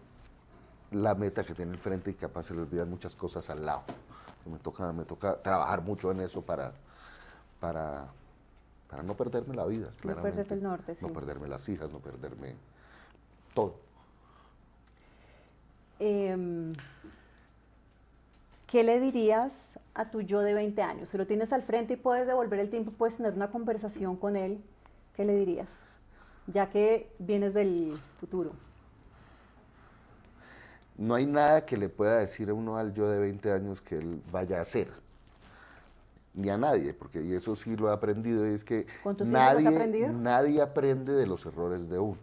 la 0.90 1.14
meta 1.14 1.44
que 1.44 1.54
tiene 1.54 1.72
enfrente 1.72 2.10
y 2.10 2.14
capaz 2.14 2.44
se 2.44 2.54
le 2.54 2.62
olvidan 2.62 2.88
muchas 2.88 3.16
cosas 3.16 3.50
al 3.50 3.64
lado. 3.64 3.82
Me 4.46 4.58
toca, 4.58 4.92
me 4.92 5.04
toca 5.04 5.40
trabajar 5.40 5.82
mucho 5.82 6.10
en 6.10 6.20
eso 6.20 6.42
para, 6.42 6.72
para, 7.60 8.08
para 8.88 9.02
no 9.02 9.16
perderme 9.16 9.54
la 9.54 9.64
vida, 9.66 9.88
claramente. 10.00 10.36
perderte 10.36 10.54
el 10.54 10.62
norte, 10.62 10.94
sí. 10.94 11.06
No 11.06 11.12
perderme 11.12 11.48
las 11.48 11.68
hijas, 11.68 11.90
no 11.90 11.98
perderme 11.98 12.54
todo. 13.54 13.76
Em, 15.98 16.74
¿Qué 18.66 18.82
le 18.82 19.00
dirías 19.00 19.78
a 19.94 20.10
tu 20.10 20.20
yo 20.20 20.40
de 20.40 20.52
20 20.52 20.82
años? 20.82 21.08
Si 21.08 21.16
lo 21.16 21.26
tienes 21.26 21.52
al 21.52 21.62
frente 21.62 21.94
y 21.94 21.96
puedes 21.96 22.26
devolver 22.26 22.58
el 22.58 22.70
tiempo, 22.70 22.90
puedes 22.90 23.16
tener 23.16 23.32
una 23.32 23.50
conversación 23.50 24.16
con 24.16 24.36
él, 24.36 24.62
¿qué 25.14 25.24
le 25.24 25.36
dirías? 25.36 25.68
Ya 26.46 26.68
que 26.68 27.08
vienes 27.18 27.54
del 27.54 27.98
futuro. 28.20 28.52
No 30.96 31.14
hay 31.14 31.26
nada 31.26 31.64
que 31.66 31.76
le 31.76 31.88
pueda 31.88 32.18
decir 32.18 32.50
a 32.50 32.54
uno 32.54 32.76
al 32.76 32.92
yo 32.92 33.08
de 33.08 33.18
20 33.18 33.52
años 33.52 33.80
que 33.80 33.96
él 33.96 34.22
vaya 34.30 34.58
a 34.58 34.62
hacer. 34.62 34.88
Ni 36.34 36.50
a 36.50 36.56
nadie, 36.58 36.92
porque 36.94 37.22
y 37.22 37.32
eso 37.32 37.54
sí 37.56 37.76
lo 37.76 37.88
he 37.88 37.92
aprendido, 37.92 38.48
y 38.48 38.54
es 38.54 38.64
que 38.64 38.86
¿Con 39.02 39.16
tus 39.16 39.28
hijos 39.28 39.40
lo 39.40 39.46
has 39.48 39.54
nadie, 39.54 39.68
aprendido? 39.68 40.12
nadie 40.12 40.60
aprende 40.62 41.12
de 41.12 41.26
los 41.26 41.46
errores 41.46 41.88
de 41.88 41.98
uno. 41.98 42.18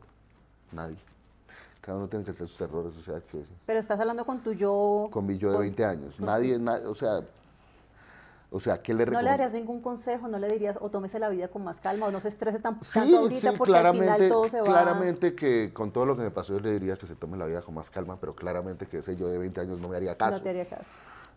Nadie. 0.71 0.97
Cada 1.81 1.97
uno 1.97 2.07
tiene 2.07 2.23
que 2.25 2.31
hacer 2.31 2.47
sus 2.47 2.62
errores, 2.62 2.95
o 2.97 3.01
sea 3.01 3.19
que 3.21 3.43
Pero 3.65 3.79
estás 3.79 3.99
hablando 3.99 4.25
con 4.25 4.39
tu 4.41 4.53
yo... 4.53 5.10
con 5.12 5.25
mi 5.25 5.38
yo 5.38 5.49
de 5.49 5.55
con- 5.55 5.62
20 5.63 5.86
años. 5.86 6.19
Nadie, 6.19 6.60
na- 6.60 6.81
o 6.86 6.93
sea, 6.93 7.21
o 8.53 8.59
sea, 8.59 8.81
¿qué 8.81 8.93
le 8.93 9.05
No 9.05 9.21
le 9.21 9.29
darías 9.29 9.53
ningún 9.53 9.81
consejo, 9.81 10.27
no 10.27 10.37
le 10.37 10.49
dirías 10.49 10.77
o 10.81 10.89
tómese 10.89 11.19
la 11.19 11.29
vida 11.29 11.47
con 11.47 11.63
más 11.63 11.79
calma 11.79 12.07
o 12.07 12.11
no 12.11 12.19
se 12.19 12.27
estrese 12.27 12.59
tan, 12.59 12.83
Sí, 12.83 12.99
tanto 12.99 13.19
ahorita 13.19 13.51
sí, 13.51 13.57
porque 13.57 13.77
al 13.77 13.93
final 13.93 14.27
todo 14.27 14.49
se 14.49 14.59
va... 14.59 14.65
claramente 14.65 15.33
que 15.33 15.71
con 15.73 15.91
todo 15.91 16.05
lo 16.05 16.17
que 16.17 16.23
me 16.23 16.31
pasó 16.31 16.53
yo 16.53 16.59
le 16.59 16.73
diría 16.73 16.97
que 16.97 17.07
se 17.07 17.15
tome 17.15 17.37
la 17.37 17.45
vida 17.45 17.61
con 17.61 17.73
más 17.75 17.89
calma, 17.89 18.17
pero 18.19 18.35
claramente 18.35 18.87
que 18.87 18.97
ese 18.97 19.15
yo 19.15 19.29
de 19.29 19.37
20 19.37 19.61
años 19.61 19.79
no 19.79 19.87
me 19.87 19.95
haría 19.95 20.17
caso. 20.17 20.35
No 20.35 20.43
te 20.43 20.49
haría 20.49 20.65
caso. 20.65 20.89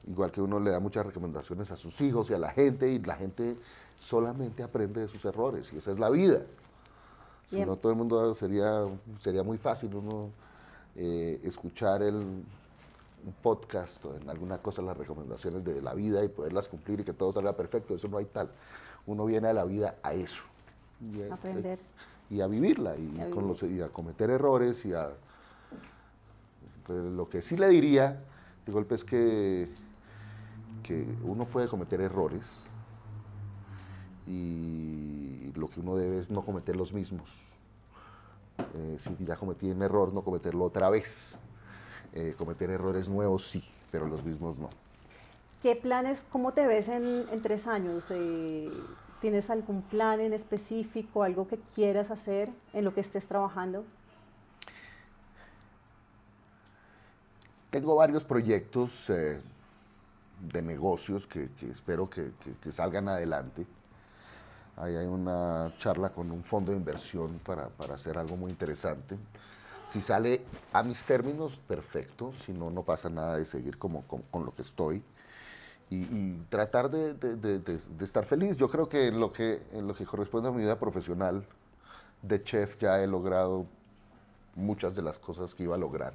Igual 0.08 0.32
que 0.32 0.40
uno 0.40 0.58
le 0.58 0.72
da 0.72 0.80
muchas 0.80 1.06
recomendaciones 1.06 1.70
a 1.70 1.76
sus 1.76 2.00
hijos 2.00 2.28
y 2.30 2.34
a 2.34 2.38
la 2.38 2.50
gente, 2.50 2.90
y 2.90 2.98
la 2.98 3.14
gente 3.14 3.56
solamente 3.96 4.64
aprende 4.64 5.02
de 5.02 5.08
sus 5.08 5.24
errores, 5.24 5.72
y 5.72 5.78
esa 5.78 5.92
es 5.92 6.00
la 6.00 6.10
vida. 6.10 6.40
Si 7.48 7.56
Bien. 7.56 7.68
no, 7.68 7.76
todo 7.76 7.92
el 7.92 7.98
mundo 7.98 8.34
sería, 8.34 8.86
sería 9.20 9.44
muy 9.44 9.58
fácil 9.58 9.94
uno 9.94 10.30
eh, 10.96 11.40
escuchar 11.44 12.02
el, 12.02 12.42
podcast 13.32 14.04
o 14.04 14.16
en 14.16 14.28
alguna 14.28 14.58
cosa 14.58 14.82
las 14.82 14.96
recomendaciones 14.96 15.64
de 15.64 15.80
la 15.80 15.94
vida 15.94 16.24
y 16.24 16.28
poderlas 16.28 16.68
cumplir 16.68 17.00
y 17.00 17.04
que 17.04 17.12
todo 17.12 17.32
salga 17.32 17.56
perfecto, 17.56 17.94
eso 17.94 18.08
no 18.08 18.18
hay 18.18 18.26
tal. 18.26 18.50
Uno 19.06 19.24
viene 19.24 19.48
a 19.48 19.52
la 19.52 19.64
vida 19.64 19.96
a 20.02 20.14
eso. 20.14 20.44
Y 21.00 21.22
a, 21.22 21.34
Aprender. 21.34 21.78
Y 22.30 22.40
a 22.40 22.46
vivirla 22.46 22.96
y, 22.96 23.20
a 23.20 23.30
con 23.30 23.46
los, 23.46 23.62
y 23.62 23.80
a 23.80 23.88
cometer 23.88 24.30
errores 24.30 24.84
y 24.86 24.94
a... 24.94 25.10
Entonces, 26.78 27.12
lo 27.12 27.28
que 27.28 27.42
sí 27.42 27.56
le 27.56 27.68
diría, 27.68 28.22
de 28.66 28.72
golpe, 28.72 28.94
es 28.94 29.04
que, 29.04 29.70
que 30.82 31.06
uno 31.22 31.46
puede 31.46 31.68
cometer 31.68 32.00
errores 32.00 32.66
y 34.26 35.52
lo 35.54 35.68
que 35.68 35.80
uno 35.80 35.96
debe 35.96 36.18
es 36.18 36.30
no 36.30 36.42
cometer 36.42 36.76
los 36.76 36.92
mismos. 36.92 37.38
Eh, 38.58 38.98
si 38.98 39.24
ya 39.24 39.36
cometí 39.36 39.70
un 39.70 39.82
error, 39.82 40.12
no 40.12 40.22
cometerlo 40.22 40.64
otra 40.64 40.90
vez. 40.90 41.34
Eh, 42.14 42.34
cometer 42.38 42.70
errores 42.70 43.08
nuevos 43.10 43.48
sí, 43.50 43.62
pero 43.90 44.06
los 44.06 44.24
mismos 44.24 44.58
no. 44.58 44.70
¿Qué 45.62 45.74
planes, 45.76 46.24
cómo 46.30 46.52
te 46.52 46.66
ves 46.66 46.88
en, 46.88 47.26
en 47.30 47.42
tres 47.42 47.66
años? 47.66 48.06
Eh, 48.10 48.96
¿Tienes 49.20 49.50
algún 49.50 49.82
plan 49.82 50.20
en 50.20 50.32
específico, 50.34 51.22
algo 51.22 51.48
que 51.48 51.58
quieras 51.74 52.10
hacer 52.10 52.50
en 52.74 52.84
lo 52.84 52.92
que 52.94 53.00
estés 53.00 53.26
trabajando? 53.26 53.84
Tengo 57.70 57.96
varios 57.96 58.24
proyectos 58.24 59.10
eh, 59.10 59.40
de 60.52 60.62
negocios 60.62 61.26
que, 61.26 61.50
que 61.58 61.70
espero 61.70 62.08
que, 62.10 62.32
que- 62.44 62.56
que 62.60 62.72
salgan 62.72 63.08
adelante. 63.08 63.66
Ahí 64.76 64.96
hay 64.96 65.06
una 65.06 65.72
charla 65.78 66.10
con 66.10 66.30
un 66.32 66.42
fondo 66.42 66.72
de 66.72 66.78
inversión 66.78 67.38
para, 67.44 67.68
para 67.68 67.94
hacer 67.94 68.18
algo 68.18 68.36
muy 68.36 68.50
interesante. 68.50 69.16
Si 69.86 70.00
sale 70.00 70.42
a 70.72 70.82
mis 70.82 71.02
términos, 71.04 71.60
perfecto. 71.66 72.32
Si 72.32 72.52
no, 72.52 72.70
no 72.70 72.82
pasa 72.82 73.08
nada 73.08 73.36
de 73.36 73.46
seguir 73.46 73.78
como, 73.78 74.02
con, 74.02 74.44
lo 74.44 74.54
que 74.54 74.62
estoy. 74.62 75.02
Y, 75.90 76.34
tratar 76.48 76.90
de, 76.90 77.80
estar 78.00 78.24
feliz. 78.24 78.56
Yo 78.56 78.68
creo 78.68 78.88
que 78.88 79.08
que, 79.32 79.62
en 79.72 79.86
lo 79.86 79.94
que 79.94 80.04
corresponde 80.06 80.48
a 80.48 80.52
mi 80.52 80.62
vida 80.62 80.78
profesional 80.78 81.46
de 82.22 82.42
chef 82.42 82.78
ya 82.80 83.02
he 83.02 83.06
logrado 83.06 83.66
muchas 84.56 84.94
de 84.94 85.02
las 85.02 85.18
cosas 85.18 85.54
que 85.54 85.64
iba 85.64 85.74
a 85.74 85.78
lograr. 85.78 86.14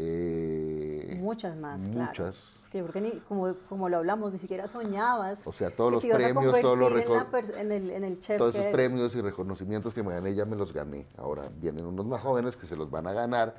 Eh, 0.00 1.18
Muchas 1.20 1.56
más, 1.56 1.80
claro. 1.80 2.06
muchas. 2.06 2.60
Que 2.70 2.78
yo 2.78 2.86
creo 2.86 2.92
que 2.92 3.00
ni, 3.00 3.20
como, 3.22 3.54
como 3.68 3.88
lo 3.88 3.96
hablamos, 3.96 4.32
ni 4.32 4.38
siquiera 4.38 4.68
soñabas. 4.68 5.40
O 5.44 5.52
sea, 5.52 5.74
todos 5.74 5.92
los 5.92 6.04
premios, 6.04 6.60
todos 6.60 6.78
los 6.78 6.92
en, 6.92 7.72
en 7.72 7.90
en 7.90 8.04
el 8.04 8.20
chef 8.20 8.38
todos 8.38 8.54
esos 8.54 8.70
premios 8.70 9.14
y 9.16 9.20
reconocimientos 9.20 9.92
que 9.92 10.02
me 10.02 10.12
gané 10.12 10.34
ya 10.34 10.44
me 10.44 10.54
los 10.54 10.72
gané. 10.72 11.06
Ahora 11.16 11.50
vienen 11.60 11.84
unos 11.84 12.06
más 12.06 12.22
jóvenes 12.22 12.56
que 12.56 12.66
se 12.66 12.76
los 12.76 12.90
van 12.90 13.06
a 13.08 13.12
ganar. 13.12 13.56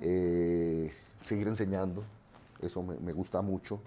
Eh, 0.00 0.90
seguir 1.20 1.46
enseñando, 1.48 2.02
eso 2.62 2.82
me, 2.82 2.96
me 2.96 3.12
gusta 3.12 3.42
mucho. 3.42 3.78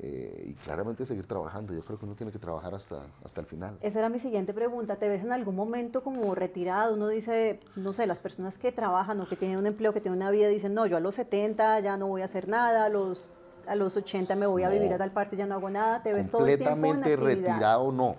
Eh, 0.00 0.50
y 0.50 0.54
claramente 0.54 1.04
seguir 1.04 1.26
trabajando. 1.26 1.72
Yo 1.72 1.82
creo 1.84 1.98
que 1.98 2.04
uno 2.04 2.14
tiene 2.14 2.30
que 2.30 2.38
trabajar 2.38 2.74
hasta, 2.74 3.02
hasta 3.24 3.40
el 3.40 3.46
final. 3.46 3.78
Esa 3.80 3.98
era 3.98 4.08
mi 4.08 4.18
siguiente 4.18 4.54
pregunta. 4.54 4.96
¿Te 4.96 5.08
ves 5.08 5.24
en 5.24 5.32
algún 5.32 5.56
momento 5.56 6.02
como 6.04 6.34
retirado? 6.34 6.94
Uno 6.94 7.08
dice, 7.08 7.60
no 7.74 7.92
sé, 7.92 8.06
las 8.06 8.20
personas 8.20 8.58
que 8.58 8.70
trabajan 8.70 9.20
o 9.20 9.28
que 9.28 9.34
tienen 9.34 9.58
un 9.58 9.66
empleo, 9.66 9.92
que 9.92 10.00
tienen 10.00 10.20
una 10.20 10.30
vida, 10.30 10.48
dicen, 10.48 10.74
no, 10.74 10.86
yo 10.86 10.96
a 10.96 11.00
los 11.00 11.16
70 11.16 11.80
ya 11.80 11.96
no 11.96 12.06
voy 12.06 12.22
a 12.22 12.26
hacer 12.26 12.48
nada, 12.48 12.84
a 12.84 12.88
los, 12.88 13.30
a 13.66 13.74
los 13.74 13.96
80 13.96 14.36
me 14.36 14.46
voy 14.46 14.62
a 14.62 14.68
vivir 14.68 14.92
a 14.92 14.98
tal 14.98 15.10
parte, 15.10 15.36
ya 15.36 15.46
no 15.46 15.54
hago 15.56 15.70
nada. 15.70 16.02
¿Te 16.02 16.12
ves 16.12 16.30
todo 16.30 16.46
el 16.46 16.58
tiempo 16.58 16.74
Completamente 16.74 17.16
retirado 17.16 17.90
no, 17.90 18.16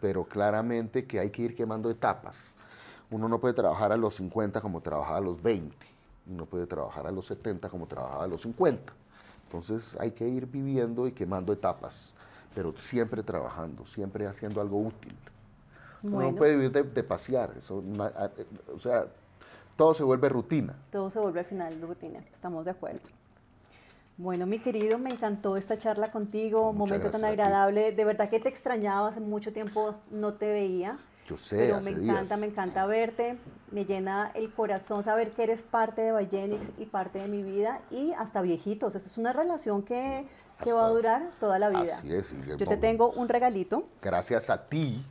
pero 0.00 0.24
claramente 0.24 1.06
que 1.06 1.20
hay 1.20 1.30
que 1.30 1.42
ir 1.42 1.54
quemando 1.54 1.90
etapas. 1.90 2.52
Uno 3.10 3.28
no 3.28 3.38
puede 3.38 3.54
trabajar 3.54 3.92
a 3.92 3.96
los 3.96 4.16
50 4.16 4.60
como 4.60 4.80
trabajaba 4.80 5.18
a 5.18 5.20
los 5.20 5.40
20, 5.42 5.74
y 6.26 6.34
no 6.34 6.44
puede 6.44 6.66
trabajar 6.66 7.06
a 7.06 7.10
los 7.10 7.26
70 7.26 7.68
como 7.70 7.86
trabajaba 7.86 8.24
a 8.24 8.26
los 8.26 8.42
50. 8.42 8.92
Entonces 9.52 9.98
hay 10.00 10.12
que 10.12 10.26
ir 10.26 10.46
viviendo 10.46 11.06
y 11.06 11.12
quemando 11.12 11.52
etapas, 11.52 12.14
pero 12.54 12.72
siempre 12.78 13.22
trabajando, 13.22 13.84
siempre 13.84 14.26
haciendo 14.26 14.62
algo 14.62 14.80
útil. 14.80 15.12
Uno 16.02 16.20
no 16.30 16.32
puede 16.34 16.56
vivir 16.56 16.72
de, 16.72 16.82
de 16.84 17.02
pasear, 17.04 17.52
eso, 17.58 17.84
a- 18.00 18.30
eh, 18.38 18.46
o 18.74 18.78
sea, 18.78 19.04
todo 19.76 19.92
se 19.92 20.04
vuelve 20.04 20.30
rutina. 20.30 20.74
Todo 20.90 21.10
se 21.10 21.20
vuelve 21.20 21.40
al 21.40 21.46
final 21.46 21.82
rutina, 21.82 22.20
estamos 22.32 22.64
de 22.64 22.70
acuerdo. 22.70 23.00
Bueno, 24.16 24.46
mi 24.46 24.58
querido, 24.58 24.98
me 24.98 25.10
encantó 25.10 25.58
esta 25.58 25.76
charla 25.76 26.10
contigo, 26.10 26.72
Muchas 26.72 26.78
momento 26.78 27.10
tan 27.10 27.24
agradable. 27.26 27.92
De 27.92 28.04
verdad 28.06 28.30
que 28.30 28.40
te 28.40 28.48
extrañaba, 28.48 29.08
hace 29.08 29.20
mucho 29.20 29.52
tiempo 29.52 29.94
no 30.10 30.32
te 30.32 30.50
veía. 30.50 30.96
Yo 31.28 31.36
sé, 31.36 31.56
Pero 31.56 31.76
hace 31.76 31.90
me 31.94 32.02
encanta, 32.02 32.22
días. 32.34 32.40
me 32.40 32.46
encanta 32.46 32.86
verte, 32.86 33.38
me 33.70 33.84
llena 33.84 34.32
el 34.34 34.52
corazón 34.52 35.04
saber 35.04 35.30
que 35.32 35.44
eres 35.44 35.62
parte 35.62 36.02
de 36.02 36.12
Ballenix 36.12 36.66
y 36.78 36.86
parte 36.86 37.20
de 37.20 37.28
mi 37.28 37.42
vida 37.42 37.80
y 37.90 38.12
hasta 38.14 38.42
viejitos. 38.42 38.94
Esta 38.96 39.08
es 39.08 39.16
una 39.18 39.32
relación 39.32 39.82
que, 39.82 40.26
que 40.64 40.72
va 40.72 40.86
a 40.86 40.88
durar 40.90 41.30
toda 41.38 41.58
la 41.60 41.68
vida. 41.68 41.94
Así 41.94 42.12
es. 42.12 42.34
Yo 42.46 42.66
te 42.66 42.76
tengo 42.76 43.10
un 43.12 43.28
regalito. 43.28 43.84
gracias 44.02 44.50
a 44.50 44.66
ti, 44.68 45.04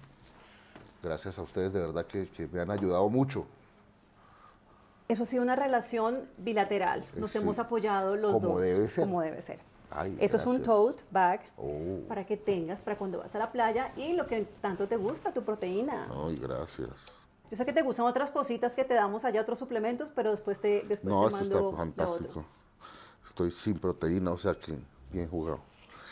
gracias 1.02 1.39
a 1.39 1.41
ustedes 1.43 1.71
de 1.71 1.80
verdad 1.80 2.06
que, 2.06 2.28
que 2.30 2.45
me 2.47 2.60
han 2.62 2.71
ayudado 2.71 3.08
mucho. 3.10 3.47
Eso 5.08 5.24
ha 5.24 5.26
sido 5.26 5.43
una 5.43 5.56
relación 5.56 6.28
bilateral. 6.38 7.04
Nos 7.15 7.32
Sí. 7.32 7.38
hemos 7.39 7.58
apoyado 7.60 8.15
los 8.15 8.34
Como 8.34 8.50
dos. 8.50 8.62
debe 8.62 8.89
ser. 8.89 9.04
Como 9.06 9.21
debe 9.21 9.41
ser. 9.41 9.60
Ay, 9.93 10.17
Eso 10.21 10.38
es 10.38 10.45
un 10.45 10.63
tote 10.63 11.04
bag 11.12 11.41
Oh, 11.58 11.99
para 12.08 12.25
que 12.25 12.38
tengas 12.38 12.80
para 12.80 12.97
cuando 12.97 13.19
vas 13.19 13.34
a 13.36 13.38
la 13.39 13.51
playa 13.51 13.91
y 13.97 14.13
lo 14.13 14.25
que 14.25 14.45
tanto 14.62 14.88
te 14.88 14.95
gusta, 14.95 15.34
tu 15.34 15.43
proteína. 15.43 16.08
ay, 16.25 16.36
gracias. 16.38 16.89
Yo 17.49 17.58
sé 17.58 17.65
que 17.65 17.73
te 17.73 17.82
gustan 17.82 18.06
otras 18.06 18.30
cositas 18.30 18.73
que 18.73 18.86
te 18.86 18.93
damos 18.93 19.25
allá, 19.25 19.41
otros 19.41 19.60
suplementos, 19.60 20.12
pero 20.15 20.32
después 20.32 20.62
te, 20.62 20.84
después 20.88 21.04
No, 21.04 21.25
te 21.25 21.32
mando 21.34 21.43
está 21.43 21.60
lo 21.60 21.71
fantástico. 21.73 22.45
Estoy 23.25 23.51
sin 23.51 23.77
proteína, 23.77 24.32
o 24.32 24.38
sea 24.38 24.54
que 24.56 24.77
bien 25.12 25.30
jugado. 25.30 25.60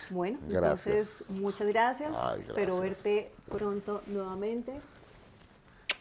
Bueno, 0.10 0.38
Gracias. 0.48 0.88
entonces 0.88 1.30
muchas 1.30 1.68
gracias. 1.68 2.12
Ay, 2.18 2.42
Espero 2.42 2.78
gracias. 2.78 3.04
verte 3.04 3.32
pronto 3.50 4.02
nuevamente. 4.08 4.74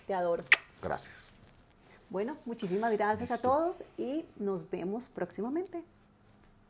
Te 0.07 0.15
adoro. 0.15 0.43
Gracias. 0.83 1.15
Bueno, 2.11 2.37
muchísimas 2.45 2.91
gracias 2.93 3.31
a 3.31 3.39
todos 3.39 3.85
y 3.97 4.25
nos 4.37 4.69
vemos 4.71 5.09
próximamente. 5.09 5.85